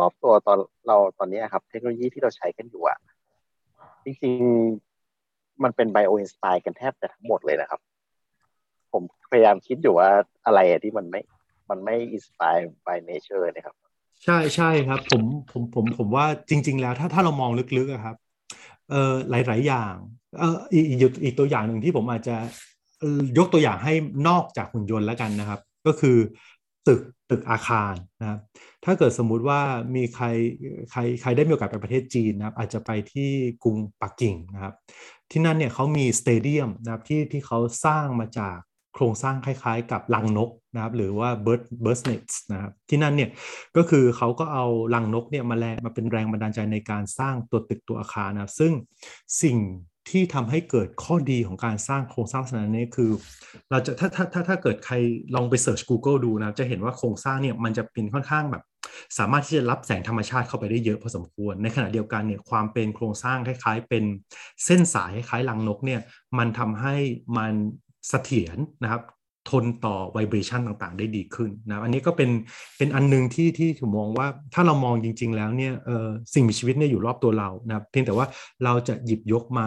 [0.00, 2.98] รอบๆตัวตอนเราตอนนี้ครับ เทคโนโลยีที่เราใช้กันอยู่อะ
[4.04, 7.80] จริงๆมันเป็นไบโออินสไตล์กันแทบจะทั้งหมดเลยนะครับ
[8.92, 10.10] ผมพยายามคิดอยู่ว่า
[10.46, 11.20] อะไรที่มันไม่
[11.70, 13.76] มันไม่ inspired by nature นะครับ
[14.24, 18.16] ใช่ใช่ครับ ผมผมผมผมว่าจริง ๆ แล้วถ้าถ้าเรามองลึกๆครับ
[18.90, 19.94] เออหลาย ๆ อย่าง
[20.38, 20.84] เอ่ออีก
[21.24, 22.36] อีกตัวอย่างหนึ่งที่ผมอาจจะ
[23.38, 23.94] ยกตัวอย่างให้
[24.28, 26.18] นอกจากหุ่นยนต์แล้วกันนะครับ ก็คือ
[26.88, 28.38] ตึกตึกอาคารนะครับ
[28.84, 29.60] ถ้าเกิดสมมุติว่า
[29.96, 30.26] มีใคร
[30.90, 33.30] ใครใครได้มีโอกาสไปประเทศจีนนะครับอาจจะไปที่
[33.64, 34.74] กรุงปักกิ่งนะครับ
[35.30, 38.56] ที่นั่นเนี่ยเขามีสเตเดียมนะครับที่ที่เขาสร้างมาจาก
[38.94, 43.30] โครงสร้างคล้ายๆ กับลังนกนะครับหรือว่า bird bird nest นะครับที่นั่นเนี่ย
[43.76, 48.72] ก็คือเขาก็เอาลังนกเนี่ยมาแรงมาเป็นแรงบันดาลใจในการสร้างตัวตึกตัวอาคารนะครับซึ่ง
[49.42, 49.56] สิ่ง
[50.10, 53.10] ที่ทำให้เกิดข้อดีของการสร้างโครงสร้างลักษณะนี้คือ
[53.70, 54.94] เราจะถ้าถ้าถ้าถ้าเกิดใคร
[55.34, 58.62] ลองไปเสิร์ช Google ดูนะจะเห็นว่าโครงสร้างเนี่ยมันจะเป็นค่อนข้างแบบ
[59.18, 64.04] สามารถที่จะรับแสงธรรมชาติเข้าไปได้เยอะพอสมควร ในขณะเดียวกันเนี่ยความเป็นโครงสร้างคล้าย ๆ เป็น
[64.64, 66.00] เส้นสายคล้ายๆลังนกเนี่ย
[66.38, 66.94] มันทำให้
[67.36, 67.52] มัน
[68.08, 69.02] เสถียรนะครับ
[69.50, 72.30] ทนต่อไวเบรชันต่างๆ ได้ดีขึ้นนะอันนี้ก็เป็น
[72.78, 75.72] เป็นอันนึงที่ที่ผมมองว่าถ้าเรามองจริง ๆ แล้วเนี่ย
[76.34, 78.26] สิ่งมีชีวิตเนี่ยอยู่รอบตัวเรานะเพียงแต่ว่า
[78.64, 79.66] เราจะหยิบยกมา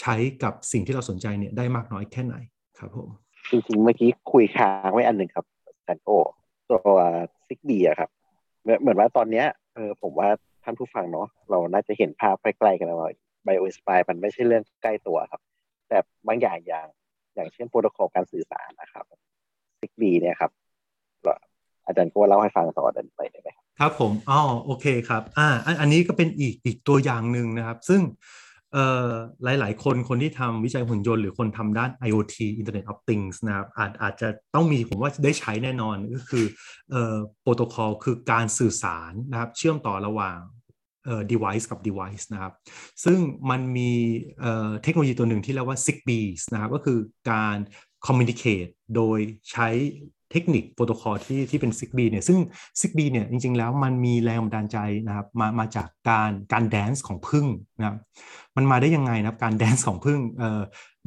[0.00, 2.36] ใช้กับสิ่งที่เราสนใจเนี่ยได้มากน้อยแค่ไหน
[2.78, 3.08] ครับผม
[3.50, 5.44] จริงๆเมื่อกี้คุยค้างไว้อันหนึ่งครับ
[5.84, 6.10] แตนโอ
[6.68, 7.00] ตัว
[7.46, 8.10] ซิกบีอะครับ
[8.80, 10.28] เหมือนว่าตอนเนี้ยเออผมว่า
[10.64, 12.98] ท่านผู้ฟังเนาะเราน่าจะเห็นภาพใกล้ๆกันแล้ว
[13.44, 15.40] ไบโอสปายมันไม่ใช่เรื่องใกล้ตัวครับ
[15.88, 16.86] แต่บางอย่างอย่าง
[17.36, 19.04] อย่างเช่นโปรโตคอลการสื่อสารนะครับ
[19.80, 20.50] ซิกบีเนี่ยครับ
[21.86, 25.48] อาจารย์ก็เล่าให้ฟังต่อเดินไปได้ไหมครับครับผมอ๋อโอเคครับอ่า
[25.80, 28.02] อันนี้ก็เป็นอีกอีกตัวอย่างหนึ่งนะครับ ซึ่ง
[28.72, 29.10] เอ่อ
[29.44, 36.44] หลาย ๆ คนคนที่ทำวิจัยหุ่นยนต์หรือคนทำด้าน IoT Internet of Things นะครับอาจอาจจะต้องมีผมว่าได้ใช้แน่นอนก็คือ
[36.90, 40.38] เอ่อโปรโตคอลคือการสื่อสารนะครับ เชื่อมต่อระหว่าง
[41.32, 42.52] device กับ device นะครับ
[43.04, 43.18] ซึ่ง
[43.50, 43.90] มันมี
[44.40, 46.98] เอ่อเทคโนโลยีตัวหนึ่งที่เรียกว่า Zigbee นะครับ ก็คือ
[47.30, 47.56] การ
[48.06, 49.18] communicate โดย
[49.52, 49.68] ใช้
[50.32, 52.38] เทคนิคโปรโตคอลที่ที่เป็น Zigbee เนี่ยซึ่ง
[52.80, 57.46] Zigbee เนี่ยจริงๆแล้วมันมีแรงบันดาลใจนะครับมามาจากการการ dance ของผึ้ง
[57.78, 57.96] นะครับ
[58.56, 60.60] มันมาได้ยังไงนะครับการ dance ของผึ้งเอ่อ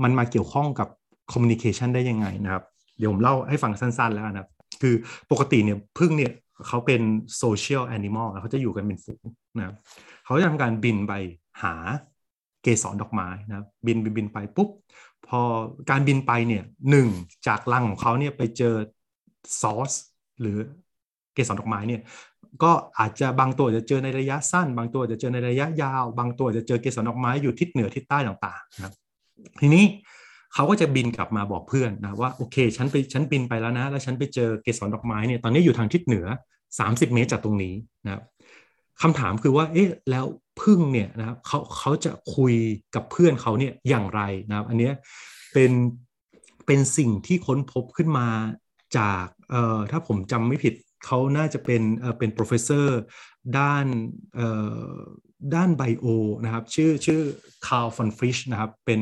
[0.03, 0.87] มันมาเกี่ยวข้องกับ
[1.33, 2.63] communication ได้ยังไงนะครับ
[2.99, 4.49] เดี๋ยวผมเล่าให้ฟังสั้นๆแล้วนะครับ
[4.81, 4.95] คือ
[5.31, 6.31] ปกติเนี่ยผึ้งเนี่ย
[6.67, 7.01] เขาเป็น
[7.37, 9.23] social animal เขาจะอยู่กันเป็นฝูง
[9.57, 9.75] นะครับ
[10.25, 11.13] เขาจะทำการบินไป
[11.63, 11.75] หา
[12.63, 14.69] เกสรดอกไม้นะครับบินบินบินไปปุ๊บ
[15.27, 15.41] พอ
[15.89, 17.07] การบินไปเนี่ยหนึ่ง
[17.47, 18.75] จากรังของเขาเนี่ยไปเจอ
[19.61, 19.91] ซอส
[20.41, 20.57] หรือ
[21.33, 22.01] เกสรดอกไม้เนี่ย
[22.63, 28.93] ก็อาจจะบางตัวจะเจอในระยะสั้น บางตัวจะเจอในระยะยาว บางตัวจะเจอเกสรดอกไม้อยู่ทิศเหนือทิศใต้ต่างๆนะครับ
[29.61, 29.85] ทีนี้
[30.53, 36.25] เขาก็จะบินกลับมาบอกเพื่อนนะว่าโอเคฉันไปฉันบินไปแล้วนะ แล้วฉันไปเจอเกสรดอกไม้เนี่ยตอนนี้อยู่ทางทิศเหนือ
[36.69, 37.73] 30 เมตรจากตรงนี้
[38.05, 38.23] นะครับ
[39.01, 40.25] คำถามคือว่า เอ๊ะ แล้ว
[40.61, 42.53] พึ่งเนี่ยนะครับเขาเขาจะคุย
[42.95, 44.93] กับเพื่อนเขาเนี่ยอย่างไรนะครับ อันเนี้ย
[45.53, 45.71] เป็น
[46.65, 48.27] เป็นสิ่งที่ค้นพบขึ้นมา
[48.97, 50.73] จากเอ่อถ้าผมจำไม่ผิด
[51.05, 52.87] เขาน่าจะเป็นเอ่อเป็น professor
[53.57, 53.85] ด้าน
[54.35, 54.49] เอ่
[54.91, 54.95] อ
[55.55, 56.05] ด้าน bio
[56.43, 57.21] นะครับชื่อชื่อ
[57.67, 58.99] คาร์ลฟอนฟริชนะครับเป็น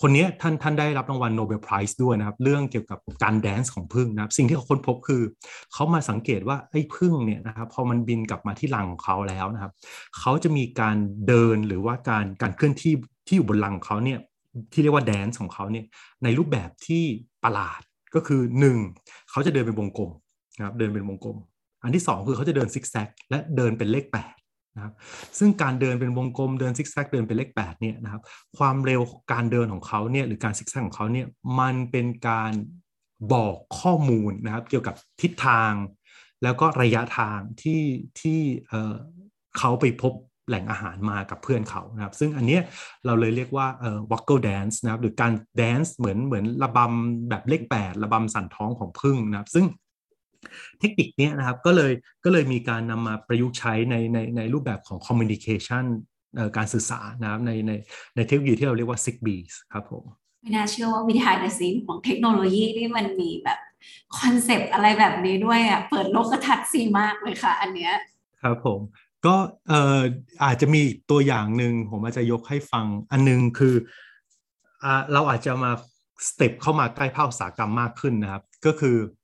[0.00, 5.22] คนนี้ท่านท่านได้รับรางวัล Nobel Prize ด้วยนะครับ เรื่องเกี่ยวกับการ dance ของผึ้งนะครับ สิ่งที่เขาค้นพบคือ
[5.72, 9.72] เขามาสังเกตว่าไอ้ผึ้งเนี่ยนะครับพอมันบินกลับมาที่รังของเขาแล้วนะครับ
[10.18, 12.94] เขาจะมีการเดินหรือว่าการการเคลื่อนที่
[13.26, 14.18] ที่อยู่บนรังของเขาเนี่ย
[14.72, 15.84] ที่เรียกว่า dance ของเขาเนี่ย
[16.24, 17.04] ในรูปแบบที่
[17.44, 17.80] ประหลาด
[18.14, 18.40] ก็คือ
[18.84, 19.30] 1.
[19.30, 20.10] เขาจะเดินเป็นวงกลม
[20.56, 21.36] นะครับเดินเป็นวงกลม
[21.82, 24.41] อันที่ 2 คือเขาจะเดินซิกแซกและเดินเป็นเลข8
[24.76, 24.94] นะครับ
[25.38, 28.22] ซึ่งการเดินเป็นวงกลมเดินซิกแซกเดินเป็นเลข8เนี่ยนะครับ
[28.58, 29.00] ความเร็ว
[29.32, 31.26] การเดินของเขาเนี่ยหรือการซิกแซกของเขาเนี่ย
[31.60, 32.52] มันเป็นการ
[33.32, 35.72] บอกข้อมูลนะครับเกี่ยวกับทิศทาง
[36.42, 37.82] แล้วก็ระยะทางที่
[38.20, 40.14] ที่เขาไปพบ
[40.48, 42.62] แหล่งอาหารมากับเพื่อนเขานะครับซึ่งอันเนี้ย
[43.06, 49.66] เราเลยเรียกว่าเอ่อ waggle dance นะครับหรือการ dance เหมือนเหมือนระบำแบบเลข8ระบำสั่นท้องของพึ่งนะครับซึ่ง
[50.80, 51.92] เทคนิคนี้นะครับก็เลย
[52.24, 55.84] ก็เลยมีการนำมาประยุกต์ใช้ในในในรูปแบบของ communication
[56.56, 57.72] การสื่อสารนะครับในใน
[58.16, 60.04] ในเทคโนโลยีที่เราเรียกว่า Zigbee ครับผม
[60.40, 63.58] ไม่น่าเชื่อว่าวิทยาศาสตร์ของเทคโนโลยีนี่มันมีแบบ
[64.18, 67.92] คอนเซปต์อะไรแบบนี้ด้วยอะเปิดโลกทัศน์ซีมากเลยค่ะ อันเนี้ย
[68.42, 68.80] ครับผม
[69.26, 69.36] ก็
[69.68, 70.00] เอ่อ
[70.44, 73.74] อาจจะมีตัวอย่างหนึ่งผมอาจจะยกให้ฟังอันนึงคือ
[74.84, 75.72] อ่าเราอาจจะมา
[76.28, 79.21] สเต็ปเข้ามาใกล้ภาคอุตสาหกรรมมากขึ้นนะครับ ก็คือเอ่อ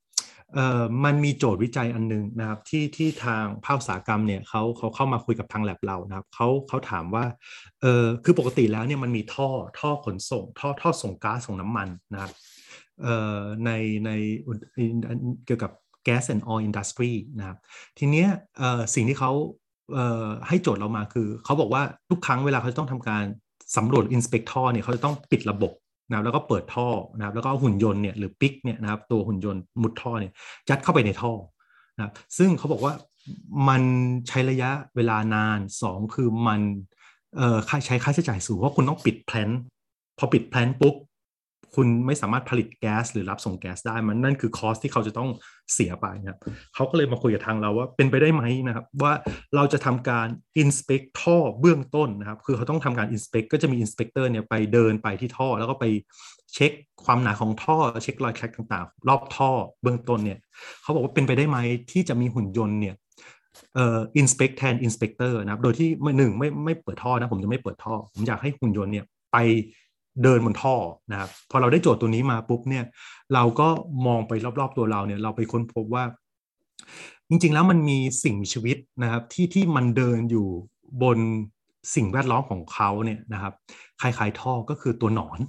[1.05, 7.25] มันมีโจทย์วิจัยอันนึงนะครับที่ที่ทางภาคอุตสาหกรรมเนี่ยเขาเขาเข้ามาคุยกับทางแลบเรานะครับเขาเขาถามว่า
[7.81, 12.31] เออคือปกติแล้วเนี่ยมันมีท่อท่อขนส่ง ท่อท่อส่งก๊าซส่งน้ำมันนะครับ
[13.03, 13.71] เอ่อใน
[14.05, 14.09] ใน
[15.45, 15.71] เกี่ยวกับ
[16.07, 17.57] gas and oil industry นะครับ
[17.97, 19.31] ทีเนี้ยเอ่อสิ่งที่เขา
[20.47, 23.23] ให้โจทย์เรามาคือเขาบอกว่าทุกครั้งเวลาเขาต้องทำการ
[23.77, 25.71] สำรวจ inspect ท่อเนี่ยเขาจะต้องปิดระบบ
[26.11, 26.87] นะแล้วก็เปิดท่อ
[27.17, 30.33] นะครับแล้วก็หุ่นยนต์เนี่ยหรือ pig เนี่ยนะครับตัวหุ่นยนต์มุดท่อเนี่ย
[30.69, 31.31] จัดเข้าไปในท่อ
[31.95, 32.93] นะซึ่งเขาบอกว่า
[33.67, 33.81] มัน
[34.27, 36.61] ใช้ระยะเวลานาน 2 คือมัน
[37.85, 39.49] ใช้ค่าใช้จ่ายสูงเพราะคุณต้องปิด plant
[40.17, 40.95] พอปิด plant ปุ๊บ
[41.75, 45.29] คุณไม่สามารถผลิตแก๊สหรือรับส่งแก๊สได้มันนั่นคือ cost ที่เขาจะต้อง
[45.73, 46.39] เสียไปนะครับ
[46.75, 49.13] เขาก็เลยมาคุยกับทางเราว่าเป็นไปได้ไหมนะครับ ว่า
[49.55, 50.27] เราจะทำการ
[50.63, 55.85] inspect ท่อเบื้องต้นนะครับ คือเขาต้องทำการ inspect ก็จะมี inspector เนี่ยไปเดินไปที่ท่อ แล้วก็ไป
[56.53, 56.71] เช็ค
[57.05, 59.51] ความหนาของท่อ เช็ครอยแคร็กต่างๆ รอบท่อ
[59.81, 60.39] เบื้องต้นเนี่ย
[60.81, 61.57] เขาบอกว่าเป็นไปได้ไหม
[61.91, 62.95] ที่จะมีหุ่นยนต์เนี่ย
[63.75, 69.37] เอ่อ inspect แทน inspector นะครับ โดยที่หนึ่งไม่ไม่เปิดท่อนะผมจะไม่เปิดท่อ ผมอยากให้หุ่นยนต์เนี่ยไป
[70.23, 70.75] เดินบนท่อ
[71.11, 72.83] นะครับพอเราได้โจทย์ตัวนี้มาปุ๊บเนี่ย
[73.33, 73.67] เราก็
[74.07, 76.03] มองไปรอบๆตัวเราเนี่ยเราไปค้นพบว่า
[77.29, 80.47] จริงๆแล้วมันมีสิ่งมีชีวิตนะครับที่ที่มันเดินอยู่
[81.03, 81.17] บน
[81.95, 83.53] สิ่งแวดล้อมของเขาเนี่ยนะครับ
[84.01, 85.39] คล้ายๆท่อก็คือตัวหนอน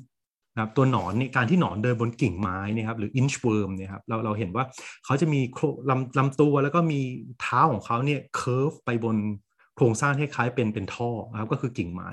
[0.54, 4.64] นะครับตัวหนอนเนี่ยการที่หนอนเดินบนกิ่งไม้นี่ครับหรือ inchworm เนี่ยครับเราเราเห็นว่า
[5.04, 5.40] เขาจะมี
[5.90, 7.00] ลำลำตัวแล้วก็มี
[7.40, 9.16] เท้าของเขาเนี่ยเคิร์ฟไปบน
[9.74, 12.08] โครงสร้างคล้ายๆเป็นเป็นท่อนะครับก็คือกิ่งไม้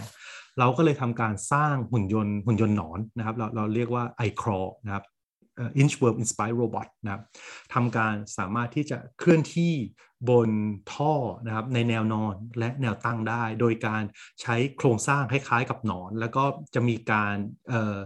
[0.60, 5.06] เราก็เลยทำการสร้างหุ่นยนต์หุ่นยนต์หนอนนะครับ เราเราเรียกว่า i c r a w นะครับ
[5.82, 7.22] Inchworm Inspired Robot นะครับ
[7.74, 9.74] ทำการสามารถที่จะเคลื่อนที่
[10.30, 10.50] บน
[10.94, 11.14] ท่อ
[11.46, 14.04] นะครับในแนวนอนและแนวตั้งได้ โดยการ
[14.42, 16.44] ใช้โครงสร้างคล้ายๆกับหนอน แล้วก็
[16.76, 17.36] จะมีการ
[17.70, 17.98] เอ่อ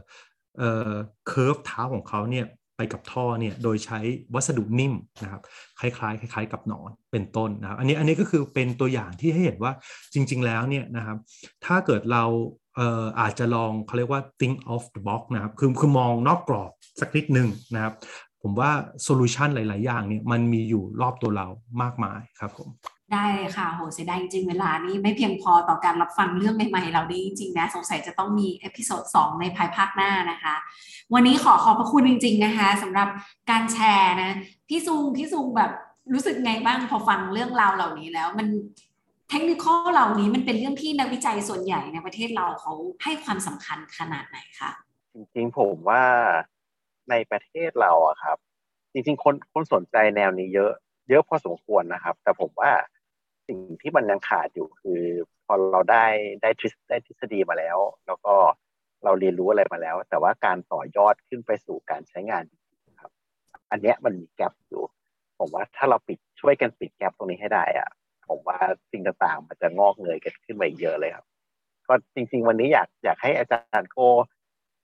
[0.60, 0.92] เอ่อ
[1.28, 2.46] เคอร์ฟเท้าของเขาเนี่ย
[2.82, 4.00] ไปกับท่อเนี่ยโดยใช้
[4.34, 5.42] วัสดุนิ่มนะครับ
[5.80, 9.74] คล้ายๆคล้าย ๆ กับหนอนเป็นต้นนะครับอันนี้อันนี้ก็คือเป็นตัวอย่างที่ให้เห็นว่า
[10.14, 11.18] จริง ๆ แล้วเนี่ยนะครับ
[11.66, 12.24] ถ้าเกิดเรา
[12.76, 17.94] เอ่ออาจจะลองเขาเรียกว่า think out of the box นะครับคือคือมองนอกกรอบสักนิดหนึ่งนะครับ
[18.42, 18.72] ผมว่า
[19.04, 21.48] solution หลาย ๆ อย่างเนี่ยมันมีอยู่รอบตัวเรา
[21.82, 22.70] มากมายครับผม
[23.14, 30.56] ได้เลยค่ะ โห เสียดายจริงเวลานี้ไม่เพียงพอต่อการรับฟังเรื่องใหม่ๆเรานี้จริงๆนะ สงสัยจะต้องมี episode 2ในภายภาคหน้านะคะ
[31.14, 33.08] วันนี้ขอขอบพระคุณจริง ๆ นะคะสำหรับ
[33.50, 34.32] การแชร์นะ
[34.70, 35.72] พี่ซุงพี่ซุงแบบ
[36.14, 38.48] รู้สึกไงบ้างพอฟังเรื่องราวเหล่านี้แล้วมัน
[39.30, 44.72] เทคนิคเหล่านี้มันเป็นเรื่องที่นักวิจัยส่วนใหญ่ในประเทศเราเขาให้ความสำคัญขนาดไหนคะ
[45.14, 46.04] จริงๆผมว่า
[47.10, 48.38] ในประเทศเราอะครับ
[48.94, 50.72] จริง ๆ คนคนสนใจแนวนี้เยอะ
[51.10, 52.72] เยอะพอสมควรนะครับ แต่ผมว่า
[53.48, 55.02] สิ่งที่มันยังขาดอยู่คือ
[55.46, 56.06] พอเราได้
[56.42, 57.78] ได้ทฤษได้ทฤษฎีมาแล้ว
[58.08, 58.36] แล้วก็
[59.04, 62.44] เราเรียนรู้อะไรมาแล้ว แต่ว่าการต่อยอดขึ้นไปสู่การใช้งาน
[63.02, 63.12] ครับ
[63.72, 64.84] อันเนี้ยมันมีแกลบอยู่
[65.40, 67.90] ผมว่าถ้าเราปิดช่วยกันปิดแกลบตรงนี้ให้ได้อะ
[68.28, 68.60] ผมว่า
[68.92, 71.26] สิ่งต่างๆ มันจะงอกเงยกันขึ้นมาอีกเยอะเลยครับ
[71.88, 73.98] ก็จริง ๆ วันนี้อยากอยากให้อาจารย์โก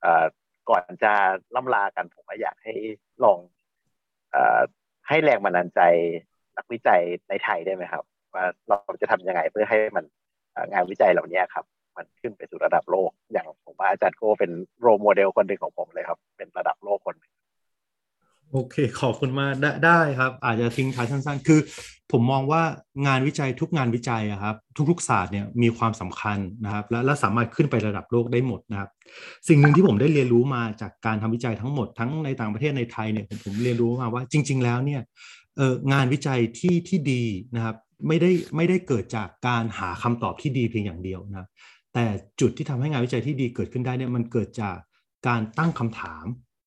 [0.01, 0.25] เอ่อ
[0.69, 1.13] ก่อนจะ
[1.55, 2.73] ล่ำลากันผมอยากให้
[3.23, 3.39] ลอง
[4.35, 4.59] อ่อ
[5.07, 5.81] ให้แรงบันดาลใจ
[6.57, 8.03] นักวิจัยในไทยได้ไหมครับ
[8.37, 10.05] ว่าเราจะทำยังไงเพื่อให้มัน
[10.71, 11.65] งานวิจัยเหล่านี้ครับ
[11.97, 17.31] มันขึ้นไปสู่ระดับโลก อย่างผมว่าอาจารย์โกเป็นโรโมเดลคนหนึ่งของผมเลยครับ เป็นระดับโลกคนหนึ่ง
[18.51, 21.59] โอเค ขอบคุณมากได้ได้ครับ อาจจะทิ้งท้ายสั้น ๆ คือ
[22.11, 22.61] ผมมองว่า
[23.07, 24.55] งานวิจัยทุกงานวิจัยครับ
[24.89, 28.89] ทุกๆศาสตร์เนี่ยมีความสำคัญนะครับ และและสามารถขึ้นไประดับโลกได้หมดนะครับ
[29.47, 35.01] สิ่งหนึ่งที่ผมได้เรียนรู้มาจากการทำวิจัยทั้งหมดทั้งในต่างประเทศในไทยเนี่ยผมผมเรียนรู้มาว่าจริง ๆ แล้วเนี่ย
[35.57, 37.23] เอองานวิจัยที่ที่ดี
[37.55, 37.75] นะครับ
[38.07, 41.47] ไม่ได้ไม่ได้เกิดจากการหาคำตอบที่ดีเพียงอย่างเดียวนะ
[41.93, 42.05] แต่
[42.41, 44.77] จุดที่ทำให้งานวิจัยที่ดีเกิดขึ้นได้เนี่ยมันเกิดจาก
[45.27, 46.25] การตั้งคำถาม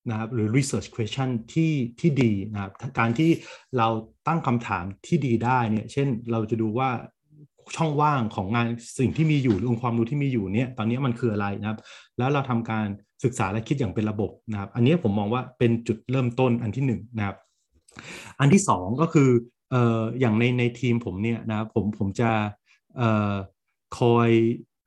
[0.09, 3.29] นะครับหรือ research question ที่ที่ดีนะครับการที่
[3.77, 3.87] เรา
[4.27, 6.89] ตั้งคำถามที่ดีได้เนี่ยเช่นเราจะดูว่า
[7.75, 8.67] ช่องว่างของงาน
[8.99, 11.79] สิ่งที่มีอยู่หรือองค์ความรู้ที่มีอยู่เนี่ยตอนนี้มันคืออะไรนะครับ
[12.17, 12.85] แล้วเราทำการ
[13.23, 17.37] ศึกษาและคิดอย่างเป็นระบบนะครับ อันนี้ผมมองว่าเป็นจุดเริ่มต้นอันที่หนึ่งนะครับ
[18.39, 19.29] อันที่สองก็คือ
[19.71, 22.29] เอ่ออย่างในในทีมผมเนี่ยนะผมผมจะ
[22.97, 23.33] เอ่อ
[23.97, 24.29] คอย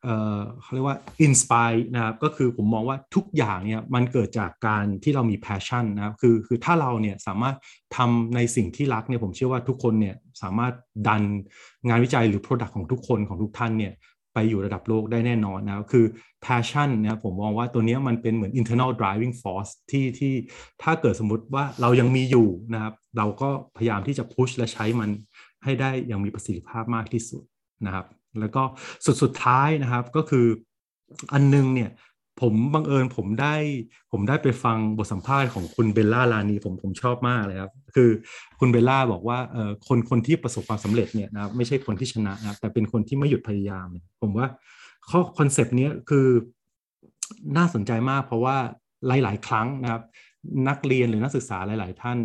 [0.03, 7.57] เอ่อเขาเรียกว่า inspire นะครับก็คือผมมองว่าทุกอย่างเนี่ยมันเกิดจากการที่เรามี passion นะครับคือคือถ้าเราเนี่ยสามารถ
[7.97, 10.75] ทำในสิ่งที่รักเนี่ยผมเชื่อว่าทุกคนเนี่ยสามารถ
[11.09, 11.23] ดัน
[11.89, 13.93] งานวิจัยหรือ product ของทุกคนของทุกท่านเนี่ย
[14.35, 16.05] ไปอยู่ระดับโลกได้แน่นอนนะครับคือ
[16.45, 20.35] passion นะครับผมมองว่าตัวนี้มันเป็นเหมือน internal driving force ที่ที่
[20.83, 25.11] ถ้าเกิดสมมติว่าเรายังมีอยู่นะครับเราก็พยายามที่จะ push และใช้มัน
[25.65, 27.43] ให้ได้อย่างมีประสิทธิภาพมากที่สุด
[27.87, 28.07] นะครับ
[28.41, 28.63] แล้วก็
[29.05, 30.47] สุดสุดท้ายนะครับก็คือ
[31.33, 31.91] อันนึงเนี่ย
[32.41, 33.55] ผมบังเอิญผมได้
[34.13, 38.11] ผมได้ไปฟังบทสัมภาษณ์ของคุณเบลล่าลานีผมผมชอบมากเลยครับ คือ
[38.61, 43.87] คุณเบลล่าบอกว่าเออคนคนที่ประสบความสำเร็จเนี่ยนะไม่ใช่คนที่ชนะนะแต่เป็นคนที่ไม่หยุดพยายาม
[44.23, 44.47] ผมว่า
[45.11, 46.27] ข้อคอนเซปต์นี้คือ
[47.57, 48.57] น่าสนใจมาก เพราะว่า
[49.07, 50.03] หลาย ๆ ครั้งนะครับ
[50.69, 52.17] นักเรียนหรือนักศึกษาหลาย ๆ ท่าน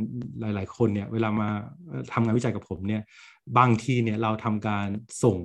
[0.42, 1.50] หลาย ๆ คนเนี่ยเวลามา
[2.14, 3.02] ทำงานวิจัยกับผมเนี่ย
[3.58, 4.88] บางทีเนี่ยเราทำการ
[5.24, 5.38] ส่ง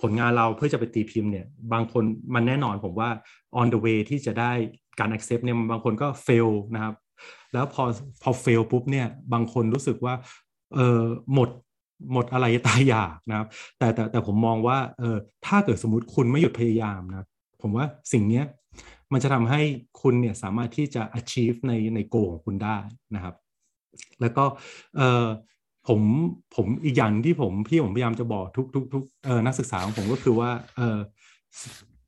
[0.00, 3.10] ผลงานเราเพื่อจะไปตีพิมพ์เนี่ยบางคนมันแน่นอนผมว่า
[3.60, 4.52] on the way ที่จะได้
[4.98, 6.94] การ accept เนี่ยบางคนก็ fail นะครับ
[7.52, 7.84] แล้วพอ
[8.22, 10.14] พอ fail ปุ๊บเนี่ยบางคนรู้สึกว่า
[10.74, 11.02] เออ
[11.34, 11.50] หมด
[12.12, 15.16] หมดอะไรตายอยากนะครับ แต่แต่แต่ผมมองว่าเออ
[15.46, 17.26] ถ้าเกิดสมมติคุณไม่หยุดพยายามนะ
[17.62, 18.44] ผมว่าสิ่งเนี้ย
[19.12, 19.60] มันจะทำให้
[20.02, 22.78] คุณเนี่ยสามารถที่จะ achieve ในในโกของคุณได้
[23.14, 23.34] นะครับ
[24.20, 24.44] แล้วก็
[24.96, 25.26] เออ
[25.88, 26.00] ผม
[26.56, 30.98] ผมอีกอย่างที่ผมพี่ผมพยายามจะบอกทุกทุกทุกเออนักศึกษาของผมก็คือว่าเออ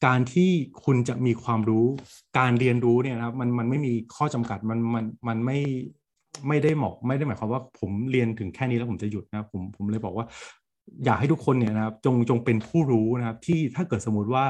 [0.06, 0.50] การที่
[0.84, 1.86] คุณจะมีความรู้
[2.38, 5.58] การเรียนรู้เนี่ยนะครับมันมันไม่มีข้อจำกัดมันมันมันไม่
[6.48, 10.26] ไม่ได้เหมาะไม่ได้หมายความว่าผมเรียนถึงแค่นี้แล้วผมจะหยุดนะครับผมผมเลยบอกว่า
[11.04, 14.44] อยากให้ทุกคนเนี่ยนะครับจงจงเป็นผู้รู้นะครับที่ถ้าเกิดสมมติว่า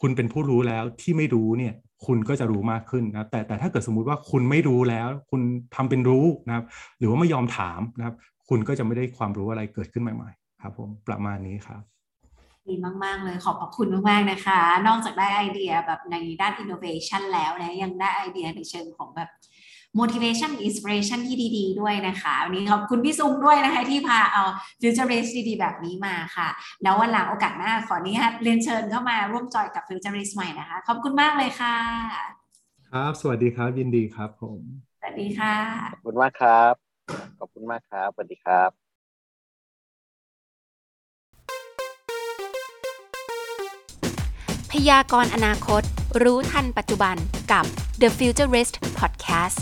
[0.00, 1.74] คุณเป็นผู้รู้แล้วที่ไม่รู้เนี่ย
[2.06, 5.40] คุณก็จะรู้มากขึ้นนะแต่แต่ถ้าเกิดสมมุติว่าคุณไม่รู้แล้ว คุณ
[5.74, 6.64] ทำเป็นรู้นะครับ
[6.98, 8.14] หรือว่าไม่ยอมถามนะครับ
[8.48, 11.82] คุณก็จะไม่ได้ความรู้อะไรเกิดขึ้นใหม่ ๆ ครับ ผมประมาณนี้ครับ
[12.68, 12.74] ดี
[13.04, 19.30] มาก ๆ เลยขอบพระคุณมาก ๆ นะคะ นอกจากได้ไอเดียแบบในด้าน innovation แล้วนะยังได้ไอเดียในเชิงของแบบ
[20.00, 24.42] motivation inspiration ที่ดี ๆ ด้วยนะคะวันนี้ขอบคุณพี่ซุงด้วยนะคะ ที่พาเอา
[24.80, 26.48] future race ดี ๆ แบบนี้มาค่ะ
[26.82, 31.76] แล้ววันหลังโอกาสหน้าขออนุญาตเรียนเชิญเข้ามาร่วมจอยกับ future race ใหม่นะคะ ขอบคุณมากเลยค่ะ
[32.90, 34.60] ครับ สวัสดีครับยินดีครับผม
[34.98, 35.56] สวัสดีค่ะ
[35.92, 36.85] ขอบคุณมากครับ
[37.38, 38.70] ขอบคุณมากครับสวัสดีครับ
[44.70, 45.82] พยากรณ์อนาคต
[46.22, 47.16] รู้ทันปัจจุบัน
[47.52, 47.64] กับ
[48.00, 49.58] The Futurist Podcast